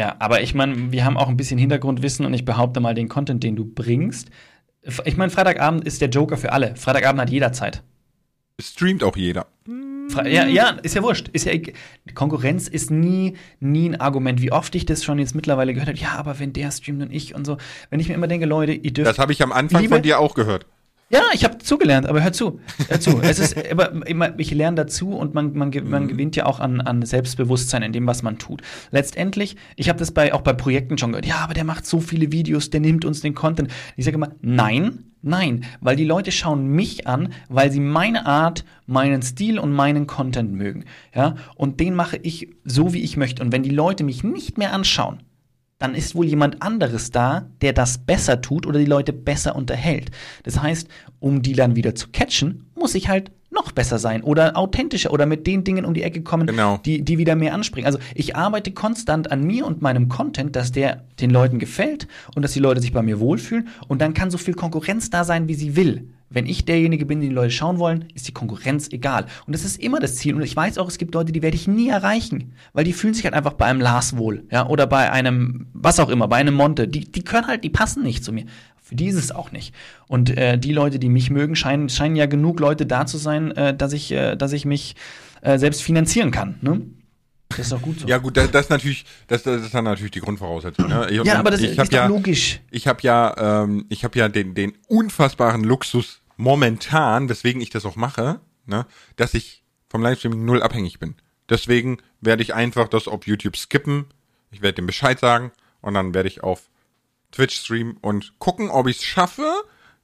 [0.00, 3.10] Ja, aber ich meine, wir haben auch ein bisschen Hintergrundwissen und ich behaupte mal, den
[3.10, 4.30] Content, den du bringst.
[5.04, 6.74] Ich meine, Freitagabend ist der Joker für alle.
[6.74, 7.82] Freitagabend hat jeder Zeit.
[8.58, 9.46] Streamt auch jeder.
[10.24, 11.28] Ja, ja, ist ja wurscht.
[11.28, 11.52] Ist ja,
[12.14, 14.40] Konkurrenz ist nie, nie ein Argument.
[14.40, 17.12] Wie oft ich das schon jetzt mittlerweile gehört habe, ja, aber wenn der streamt und
[17.12, 17.58] ich und so.
[17.90, 19.06] Wenn ich mir immer denke, Leute, ihr dürft.
[19.06, 20.64] Das habe ich am Anfang von dir auch gehört.
[21.12, 22.60] Ja, ich habe zugelernt, aber hör zu.
[22.88, 23.20] Hör zu.
[23.20, 23.92] es ist, aber
[24.38, 26.08] ich lerne dazu und man, man, man mhm.
[26.08, 28.62] gewinnt ja auch an, an Selbstbewusstsein in dem, was man tut.
[28.92, 31.98] Letztendlich, ich habe das bei, auch bei Projekten schon gehört, ja, aber der macht so
[31.98, 33.72] viele Videos, der nimmt uns den Content.
[33.96, 38.64] Ich sage immer, nein, nein, weil die Leute schauen mich an, weil sie meine Art,
[38.86, 40.84] meinen Stil und meinen Content mögen.
[41.12, 43.42] Ja, und den mache ich so, wie ich möchte.
[43.42, 45.24] Und wenn die Leute mich nicht mehr anschauen,
[45.80, 50.10] dann ist wohl jemand anderes da, der das besser tut oder die Leute besser unterhält.
[50.44, 50.86] Das heißt,
[51.18, 55.26] um die dann wieder zu catchen, muss ich halt noch besser sein oder authentischer oder
[55.26, 56.78] mit den Dingen um die Ecke kommen, genau.
[56.84, 57.86] die, die wieder mehr anspringen.
[57.86, 62.06] Also ich arbeite konstant an mir und meinem Content, dass der den Leuten gefällt
[62.36, 65.24] und dass die Leute sich bei mir wohlfühlen und dann kann so viel Konkurrenz da
[65.24, 66.10] sein, wie sie will.
[66.32, 69.26] Wenn ich derjenige bin, den die Leute schauen wollen, ist die Konkurrenz egal.
[69.46, 70.36] Und das ist immer das Ziel.
[70.36, 73.14] Und ich weiß auch, es gibt Leute, die werde ich nie erreichen, weil die fühlen
[73.14, 76.36] sich halt einfach bei einem Lars wohl, ja, oder bei einem, was auch immer, bei
[76.36, 76.86] einem Monte.
[76.86, 78.44] Die, die können halt, die passen nicht zu mir.
[78.80, 79.74] Für die ist es auch nicht.
[80.06, 83.50] Und äh, die Leute, die mich mögen, scheinen, scheinen ja genug Leute da zu sein,
[83.52, 84.94] äh, dass ich, äh, dass ich mich
[85.42, 86.58] äh, selbst finanzieren kann.
[86.60, 86.82] Ne?
[87.50, 88.06] Das ist doch gut so.
[88.06, 90.88] Ja, gut, das, das natürlich, das, das ist dann natürlich die Grundvoraussetzung.
[90.88, 91.08] Ne?
[91.10, 92.60] Ich, ja, aber das ist doch ja, logisch.
[92.70, 97.84] Ich habe ja, ähm, ich habe ja den, den unfassbaren Luxus momentan, weswegen ich das
[97.84, 98.86] auch mache, ne,
[99.16, 101.14] dass ich vom Livestreaming null abhängig bin.
[101.48, 104.06] Deswegen werde ich einfach das auf YouTube skippen.
[104.50, 106.70] Ich werde dem Bescheid sagen und dann werde ich auf
[107.30, 109.48] Twitch streamen und gucken, ob ich es schaffe,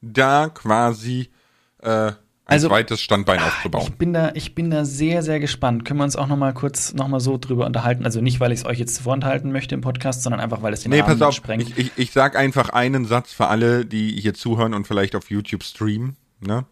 [0.00, 1.30] da quasi
[1.82, 3.84] äh, ein also, zweites Standbein ah, aufzubauen.
[3.84, 5.84] Ich bin da, ich bin da sehr, sehr gespannt.
[5.84, 8.04] Können wir uns auch noch mal kurz noch mal so drüber unterhalten?
[8.04, 10.82] Also nicht, weil ich es euch jetzt vorenthalten möchte im Podcast, sondern einfach, weil es
[10.82, 11.62] den nee, Rahmen pass auf, sprengt.
[11.62, 15.30] Ich, ich, ich sag einfach einen Satz für alle, die hier zuhören und vielleicht auf
[15.30, 16.16] YouTube streamen.
[16.40, 16.66] Ne?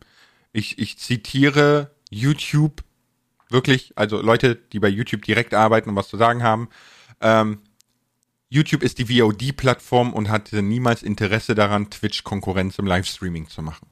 [0.53, 2.83] Ich, ich zitiere YouTube
[3.51, 6.69] wirklich, also Leute, die bei YouTube direkt arbeiten und was zu sagen haben.
[7.21, 7.61] Ähm,
[8.49, 13.87] YouTube ist die VOD-Plattform und hatte niemals Interesse daran, Twitch-Konkurrenz im Livestreaming zu machen.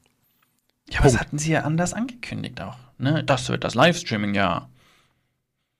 [0.89, 2.77] Ja, aber das hatten sie ja anders angekündigt auch.
[2.97, 3.23] Ne?
[3.23, 4.69] Das wird das Livestreaming, ja.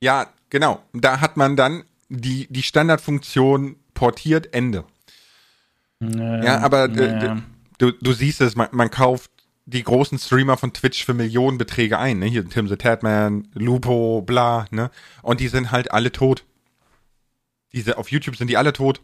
[0.01, 0.83] Ja, genau.
[0.93, 4.85] Da hat man dann die, die Standardfunktion portiert, Ende.
[6.01, 7.35] Äh, ja, aber äh,
[7.77, 9.31] du, du siehst es, man, man kauft
[9.66, 12.26] die großen Streamer von Twitch für Millionenbeträge ein, ne?
[12.26, 14.91] Hier Tim the Tatman, Lupo, bla, ne?
[15.22, 16.43] Und die sind halt alle tot.
[17.72, 19.01] Diese, auf YouTube sind die alle tot.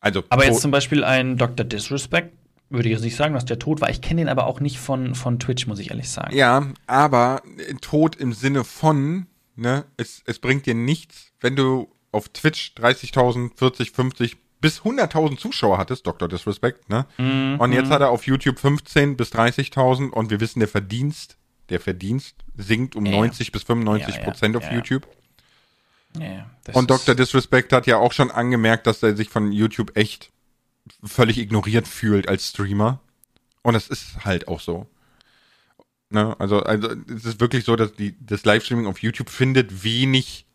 [0.00, 0.24] Also.
[0.28, 0.52] Aber tot.
[0.52, 1.64] jetzt zum Beispiel ein Dr.
[1.64, 2.34] Disrespect,
[2.70, 3.90] würde ich jetzt nicht sagen, dass der tot war.
[3.90, 6.34] Ich kenne den aber auch nicht von, von Twitch, muss ich ehrlich sagen.
[6.34, 7.42] Ja, aber
[7.80, 9.26] tot im Sinne von,
[9.56, 15.38] ne, es, es bringt dir nichts, wenn du auf Twitch 30.000, 40, 50 bis 100.000
[15.38, 16.28] Zuschauer hattest, Dr.
[16.28, 17.06] Disrespect, ne?
[17.18, 17.56] Mhm.
[17.58, 21.36] Und jetzt hat er auf YouTube 15 bis 30.000 und wir wissen, der Verdienst,
[21.70, 23.18] der Verdienst sinkt um Ja, ja.
[23.18, 24.76] 90 bis 95 Ja, Prozent auf ja, ja.
[24.76, 25.06] YouTube.
[26.72, 27.14] Und Dr.
[27.14, 30.30] Disrespect hat ja auch schon angemerkt, dass er sich von YouTube echt
[31.04, 33.00] völlig ignoriert fühlt als Streamer.
[33.62, 34.86] Und das ist halt auch so.
[36.10, 36.34] Ne?
[36.40, 40.46] Also, also es ist wirklich so, dass die, das Livestreaming auf YouTube findet wenig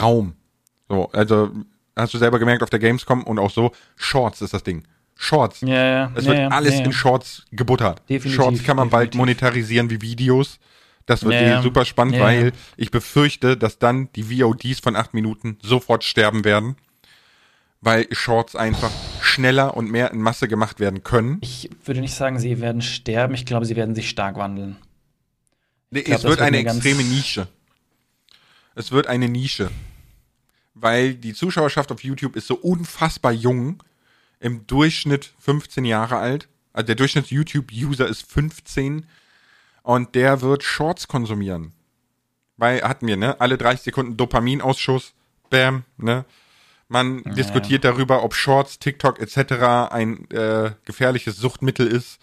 [0.00, 0.36] Raum.
[0.88, 1.50] So, also
[1.96, 4.84] hast du selber gemerkt auf der Gamescom und auch so, Shorts ist das Ding.
[5.16, 5.62] Shorts.
[5.62, 6.12] Ja, ja.
[6.14, 8.02] Es ja, wird ja, alles ja, in Shorts gebuttert.
[8.08, 9.40] Definitiv, Shorts kann man bald definitiv.
[9.40, 10.58] monetarisieren wie Videos.
[11.06, 15.56] Das wird Ja, super spannend, weil ich befürchte, dass dann die VODs von acht Minuten
[15.62, 16.76] sofort sterben werden,
[17.80, 18.90] weil Shorts einfach
[19.22, 21.38] schneller und mehr in Masse gemacht werden können.
[21.42, 23.34] Ich würde nicht sagen, sie werden sterben.
[23.34, 24.76] Ich glaube, sie werden sich stark wandeln.
[25.92, 27.46] Glaub, es wird wird eine extreme Nische.
[28.74, 29.70] Es wird eine Nische.
[30.78, 33.82] Weil die Zuschauerschaft auf YouTube ist so unfassbar jung.
[34.38, 36.48] Im Durchschnitt 15 Jahre alt.
[36.74, 39.06] Also der Durchschnitts-YouTube-User ist 15.
[39.82, 41.72] Und der wird Shorts konsumieren.
[42.58, 43.40] Weil hatten wir, ne?
[43.40, 45.14] Alle 30 Sekunden Dopaminausschuss.
[45.48, 46.26] Bam, ne?
[46.88, 49.90] Man diskutiert darüber, ob Shorts, TikTok etc.
[49.90, 52.20] ein äh, gefährliches Suchtmittel ist.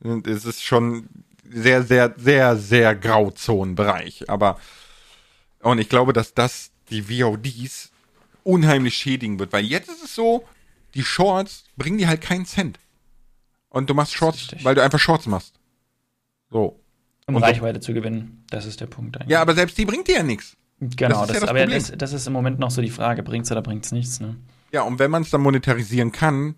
[0.00, 1.08] Und es ist schon
[1.50, 4.28] sehr, sehr, sehr, sehr Grauzonenbereich.
[4.28, 4.60] Aber
[5.60, 7.90] und ich glaube, dass das die VODs
[8.44, 10.44] unheimlich schädigen wird, weil jetzt ist es so,
[10.94, 12.78] die Shorts bringen dir halt keinen Cent.
[13.68, 15.54] Und du machst Shorts, weil du einfach Shorts machst.
[16.50, 16.80] So.
[17.26, 18.44] Um Und so- Reichweite zu gewinnen.
[18.48, 19.30] Das ist der Punkt eigentlich.
[19.30, 20.56] Ja, aber selbst die bringt dir ja nichts.
[20.80, 21.26] genau.
[21.26, 23.22] das ist Das ja das aber das, das ist im Moment noch so die Frage:
[23.22, 24.20] bringt's oder bringt's nichts?
[24.20, 24.36] Ne?
[24.72, 26.54] Ja, und wenn man es dann monetarisieren kann,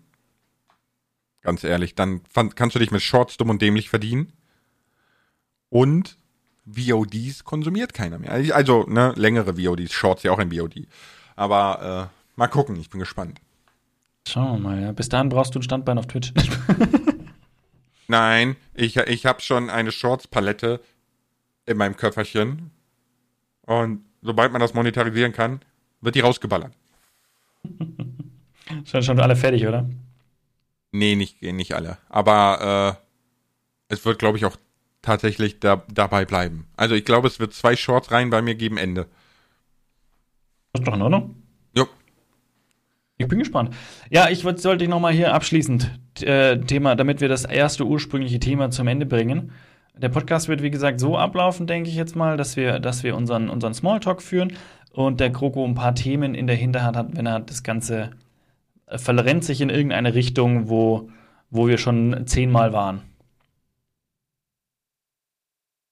[1.41, 2.21] ganz ehrlich, dann
[2.55, 4.31] kannst du dich mit Shorts dumm und dämlich verdienen.
[5.69, 6.17] Und
[6.65, 8.31] VODs konsumiert keiner mehr.
[8.31, 10.87] Also, ne, längere VODs, Shorts ja auch ein VOD.
[11.35, 13.39] Aber äh, mal gucken, ich bin gespannt.
[14.27, 14.81] Schauen wir mal.
[14.81, 14.91] Ja.
[14.91, 16.33] Bis dahin brauchst du ein Standbein auf Twitch.
[18.07, 20.81] Nein, ich, ich habe schon eine Shorts-Palette
[21.65, 22.71] in meinem Köfferchen.
[23.61, 25.61] Und sobald man das monetarisieren kann,
[26.01, 26.73] wird die rausgeballert.
[28.85, 29.89] schon, schon alle fertig, oder?
[30.91, 31.97] Nee, nicht, nicht alle.
[32.09, 32.99] Aber
[33.89, 34.57] äh, es wird, glaube ich, auch
[35.01, 36.67] tatsächlich da, dabei bleiben.
[36.75, 39.07] Also ich glaube, es wird zwei Shorts rein bei mir geben Ende.
[40.73, 41.35] Das ist doch in Ordnung.
[41.75, 41.85] Jo.
[43.17, 43.75] Ich bin gespannt.
[44.09, 47.85] Ja, ich würd, sollte ich noch mal hier abschließend äh, Thema, damit wir das erste
[47.85, 49.51] ursprüngliche Thema zum Ende bringen.
[49.95, 53.15] Der Podcast wird, wie gesagt, so ablaufen, denke ich jetzt mal, dass wir, dass wir
[53.15, 54.53] unseren, unseren Smalltalk führen
[54.93, 58.11] und der Kroko ein paar Themen in der Hinterhand hat, wenn er das Ganze
[58.87, 61.09] äh, verrennt sich in irgendeine Richtung, wo,
[61.49, 63.01] wo wir schon zehnmal waren.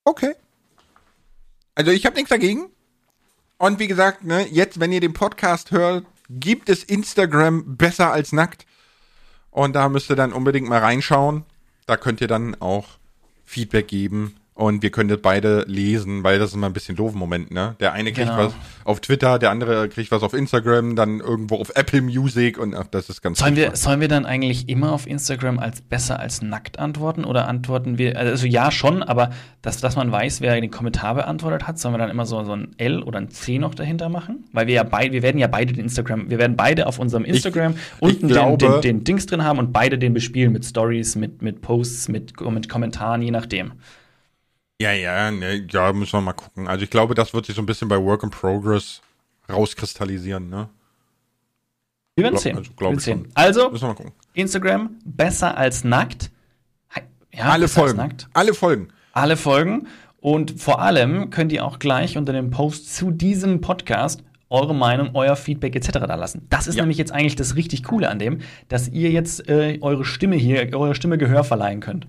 [0.10, 0.34] Okay.
[1.76, 2.72] Also ich habe nichts dagegen.
[3.60, 8.32] Und wie gesagt, ne, jetzt, wenn ihr den Podcast hört, gibt es Instagram besser als
[8.32, 8.66] nackt.
[9.52, 11.46] Und da müsst ihr dann unbedingt mal reinschauen.
[11.86, 12.98] Da könnt ihr dann auch
[13.46, 14.39] Feedback geben.
[14.60, 17.50] Und wir können das beide lesen, weil das ist immer ein bisschen doof im Moment,
[17.50, 17.78] ne?
[17.80, 18.48] Der eine kriegt Genau.
[18.48, 18.54] was
[18.84, 22.88] auf Twitter, der andere kriegt was auf Instagram, dann irgendwo auf Apple Music und ach,
[22.92, 26.42] das ist ganz Sollen wir, sollen wir dann eigentlich immer auf Instagram als besser als
[26.42, 29.30] nackt antworten oder antworten wir, also ja schon, aber
[29.62, 32.52] dass, dass man weiß, wer den Kommentar beantwortet hat, sollen wir dann immer so, so
[32.54, 34.44] ein L oder ein C noch dahinter machen?
[34.52, 37.24] Weil wir ja beide, wir werden ja beide den Instagram, wir werden beide auf unserem
[37.24, 41.16] Instagram unten glaube- den, den, den Dings drin haben und beide den bespielen mit Stories,
[41.16, 43.72] mit, mit Posts, mit, mit Kommentaren, je nachdem.
[44.82, 46.68] Ja, ja, ne, ja, müssen wir mal gucken.
[46.68, 49.02] Also ich glaube, das wird sich so ein bisschen bei Work in Progress
[49.50, 50.70] rauskristallisieren, ne?
[52.16, 52.58] Wir werden sehen.
[52.58, 53.28] also wir glaub ich sehen.
[53.34, 54.12] Also, Müssen wir mal gucken.
[54.34, 56.32] Instagram besser als nackt.
[57.34, 57.98] Ja, Alle Folgen.
[57.98, 58.28] nackt.
[58.34, 58.90] Alle Folgen.
[59.14, 59.88] alle Folgen.
[60.22, 65.12] Und vor allem könnt ihr auch gleich unter dem Post zu diesem Podcast eure Meinung,
[65.14, 65.92] euer Feedback etc.
[65.92, 66.46] da lassen.
[66.50, 66.82] Das ist Ja.
[66.82, 70.74] nämlich jetzt eigentlich das richtig Coole an dem, dass ihr jetzt äh, eure Stimme hier,
[70.76, 72.08] eure Stimme Gehör verleihen könnt.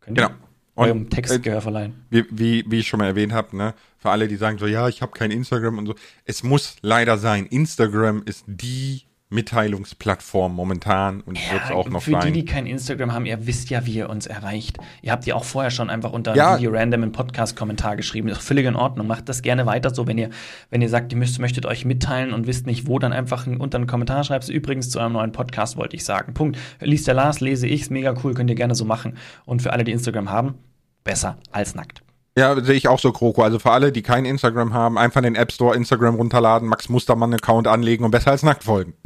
[0.00, 0.30] Könnt ihr
[0.76, 0.86] Genau.
[0.86, 1.94] eurem Und, Text äh, Gehör verleihen.
[2.10, 4.88] Wie, wie, wie ich schon mal erwähnt habe, ne, für alle, die sagen so, ja,
[4.88, 7.46] ich habe kein Instagram und so, es muss leider sein.
[7.46, 12.32] Instagram ist die Mitteilungsplattform momentan und wird es auch noch für die, sein.
[12.32, 14.78] die kein Instagram haben, ihr wisst ja, wie ihr uns erreicht.
[15.02, 16.56] Ihr habt ja auch vorher schon einfach unter Ja.
[16.58, 18.28] Video random einen Podcast-Kommentar geschrieben.
[18.28, 19.06] Ist völlig in Ordnung.
[19.06, 20.30] Macht das gerne weiter so, wenn ihr,
[20.70, 23.56] wenn ihr sagt, ihr müsst, möchtet euch mitteilen und wisst nicht wo, dann einfach einen-
[23.58, 24.48] unter einen Kommentar schreibt.
[24.48, 26.32] Übrigens zu einem neuen Podcast wollte ich sagen.
[26.34, 26.58] Punkt.
[26.80, 29.16] Liest der Lars, lese ich's, mega cool, könnt ihr gerne so machen.
[29.44, 30.54] Und für alle, die Instagram haben,
[31.02, 32.02] besser als nackt.
[32.38, 33.42] Ja, sehe ich auch so, Kroko.
[33.42, 37.32] Also für alle, die kein Instagram haben, einfach den App Store Instagram runterladen, Max Mustermann
[37.32, 38.92] Account anlegen und besser als nackt folgen.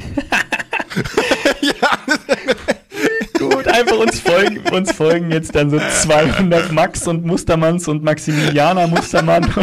[3.39, 8.87] Gut, einfach uns folgen, uns folgen jetzt dann so 200 Max und Mustermanns und Maximilianer
[8.87, 9.49] Mustermann.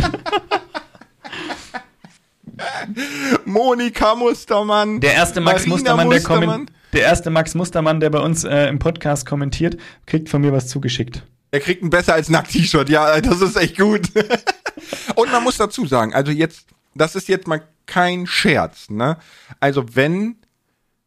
[3.45, 5.01] Monika Mustermann.
[5.01, 6.49] Der erste Max Mustermann, der, Mustermann.
[6.49, 10.53] kommen, der erste Max Mustermann, der bei uns äh, im Podcast kommentiert, kriegt von mir
[10.53, 11.25] was zugeschickt.
[11.51, 12.89] Er kriegt ein besser als Nackt-T-Shirt.
[12.89, 14.11] Ja, das ist echt gut.
[15.15, 19.17] Und man muss dazu sagen, also jetzt, das ist jetzt mal kein Scherz, ne?
[19.61, 20.37] Also wenn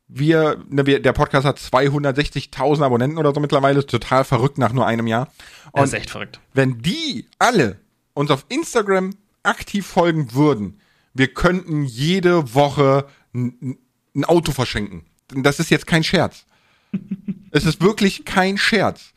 [0.08, 4.74] wir, ne, wir der Podcast hat 260.000 Abonnenten oder so mittlerweile, ist total verrückt nach
[4.74, 5.28] nur einem Jahr.
[5.74, 6.39] Das Und ist echt verrückt.
[6.54, 7.80] wenn die alle
[8.14, 10.80] uns auf Instagram aktiv folgen würden,
[11.14, 13.78] wir könnten jede Woche ein,
[14.16, 15.06] ein Auto verschenken.
[15.30, 16.46] Das ist jetzt kein Scherz.
[17.52, 19.14] es ist wirklich kein Scherz.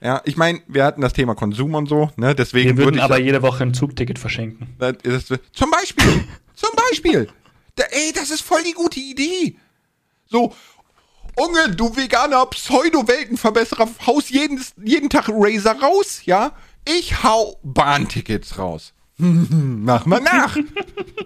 [0.00, 2.34] Ja, ich meine, wir hatten das Thema Konsum und so, ne?
[2.34, 4.74] Deswegen Wir würde würden ich aber jede Woche ein Zugticket verschenken.
[4.78, 6.24] das ist, zum Beispiel,
[6.54, 7.28] zum Beispiel.
[7.74, 9.56] Da, ey, das ist voll die gute Idee.
[10.26, 10.54] So,
[11.36, 16.52] Unge, du veganer Pseudo-Weltenverbesserer, haust jeden, jeden Tag Razer raus, ja?
[16.84, 18.92] Ich hau Bahntickets raus.
[19.20, 20.56] Mach mal nach,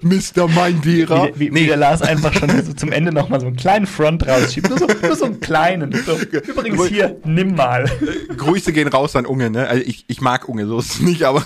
[0.00, 0.48] Mr.
[0.48, 1.28] Meinderer.
[1.34, 4.26] Wie, wie, wie der Lars einfach schon so zum Ende nochmal so einen kleinen Front
[4.26, 4.70] rausschiebt.
[4.70, 5.92] Nur so, nur so einen kleinen.
[5.92, 6.16] So.
[6.18, 7.90] Übrigens hier, nimm mal.
[8.36, 9.68] Grüße gehen raus an Unge, ne?
[9.68, 11.44] Also ich, ich mag Unge, so ist es nicht, aber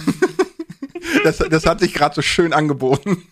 [1.25, 3.23] das, das hat sich gerade so schön angeboten.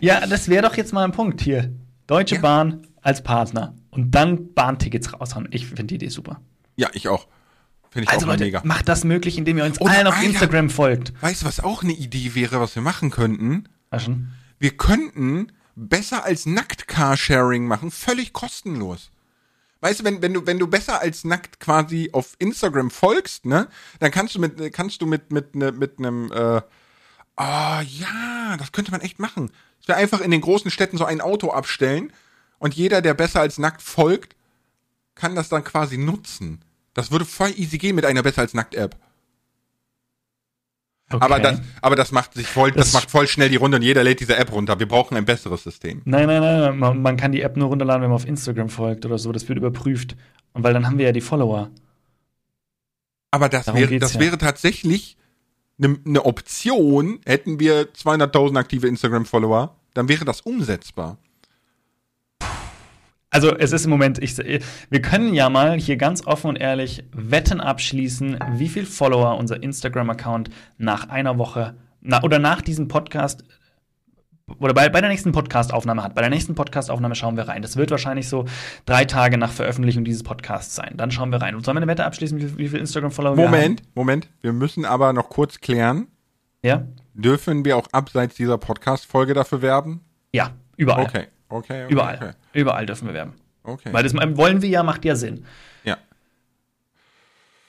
[0.00, 1.72] Ja, das wäre doch jetzt mal ein Punkt hier.
[2.06, 2.40] Deutsche Ja.
[2.42, 5.48] Bahn als Partner und dann Bahntickets raushauen.
[5.50, 6.40] Ich finde die Idee super.
[6.76, 7.26] Ja, ich auch.
[7.90, 8.60] Finde ich Also auch Leute, mega.
[8.64, 10.26] macht das möglich, indem ihr uns Und allen auf Alter.
[10.26, 11.12] Instagram folgt.
[11.22, 13.68] Weißt du, was auch eine Idee wäre, was wir machen könnten?
[13.90, 14.32] Aschen.
[14.58, 19.10] Wir könnten besser als nackt Carsharing machen, völlig kostenlos.
[19.80, 23.68] Weißt du, wenn, wenn du, wenn du besser als nackt quasi auf Instagram folgst, ne,
[24.00, 26.60] dann kannst du mit, kannst du mit, mit, ne, mit einem, äh,
[27.36, 29.50] ah, ja, das könnte man echt machen.
[29.78, 32.12] Dass wir einfach in den großen Städten so ein Auto abstellen
[32.58, 34.34] und jeder, der besser als nackt folgt,
[35.14, 36.60] kann das dann quasi nutzen.
[36.98, 38.96] Das würde voll easy gehen mit einer besser als nackt App.
[41.08, 41.24] Okay.
[41.24, 43.84] Aber das, aber das macht sich voll, das, Das- macht voll schnell die Runde und
[43.84, 44.80] jeder lädt diese App runter.
[44.80, 46.02] Wir brauchen ein besseres System.
[46.06, 49.06] Nein, nein, nein, man, man kann die App nur runterladen, wenn man auf Instagram folgt
[49.06, 49.30] oder so.
[49.30, 50.16] Das wird überprüft.
[50.54, 51.70] Und weil dann haben wir ja die Follower.
[53.30, 54.20] Aber das Darum wäre, das ja.
[54.20, 55.16] wäre tatsächlich
[55.80, 57.20] eine ne Option.
[57.24, 61.16] Hätten wir 200.000 aktive Instagram-Follower, dann wäre das umsetzbar.
[63.30, 67.04] Also es ist im Moment, ich, wir können ja mal hier ganz offen und ehrlich
[67.12, 70.48] Wetten abschließen, wie viel Follower unser Instagram-Account
[70.78, 73.44] nach einer Woche na, oder nach diesem Podcast
[74.58, 76.14] oder bei, bei der nächsten Podcast-Aufnahme hat.
[76.14, 77.60] Bei der nächsten Podcast-Aufnahme schauen wir rein.
[77.60, 78.46] Das wird wahrscheinlich so
[78.86, 80.94] drei Tage nach Veröffentlichung dieses Podcasts sein.
[80.96, 81.54] Dann schauen wir rein.
[81.54, 83.50] Und sollen wir eine Wette abschließen, wie, wie viel Instagram-Follower wir haben?
[83.50, 84.28] Moment, Moment.
[84.40, 86.08] Wir müssen aber noch kurz klären.
[86.62, 86.86] Ja?
[87.12, 90.00] Dürfen wir auch abseits dieser Podcast-Folge dafür werben?
[90.32, 91.04] Ja, überall.
[91.04, 91.92] Okay, okay, okay.
[91.92, 92.16] Überall.
[92.16, 92.32] Okay.
[92.52, 93.34] Überall dürfen wir werben.
[93.62, 93.92] okay.
[93.92, 95.44] Weil das wollen wir ja, macht ja Sinn.
[95.84, 95.96] ja.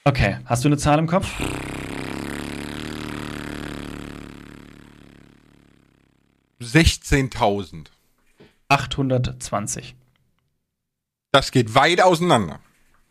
[0.04, 1.30] Okay, hast du eine Zahl im Kopf?
[6.60, 7.86] $16.000.
[8.68, 9.96] 820.
[11.32, 12.60] Das geht weit auseinander.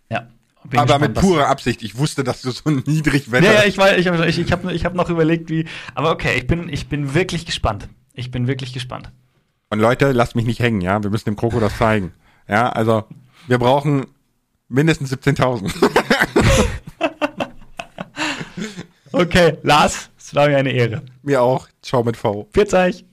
[0.10, 0.28] Ja.
[0.64, 1.84] Aber gespannt, mit purer Absicht.
[1.84, 3.54] Ich wusste, dass du so niedrig wetterst.
[3.54, 5.66] Ja, ja, ich weiß, ich habe ich, ich hab, ich hab noch überlegt, wie.
[5.96, 7.88] Aber okay, ich bin, ich bin wirklich gespannt.
[8.14, 9.12] Ich bin wirklich gespannt.
[9.70, 11.02] Und Leute, lasst mich nicht hängen, ja.
[11.04, 12.14] Wir müssen dem Kroko das zeigen.
[12.48, 13.04] Ja, also
[13.48, 14.08] wir brauchen
[14.68, 15.72] mindestens 17.000.
[19.12, 21.02] Okay, Lars, es war mir eine Ehre.
[21.24, 21.68] Mir auch.
[21.82, 22.48] Ciao mit V.
[22.54, 23.06] Pfiat euch.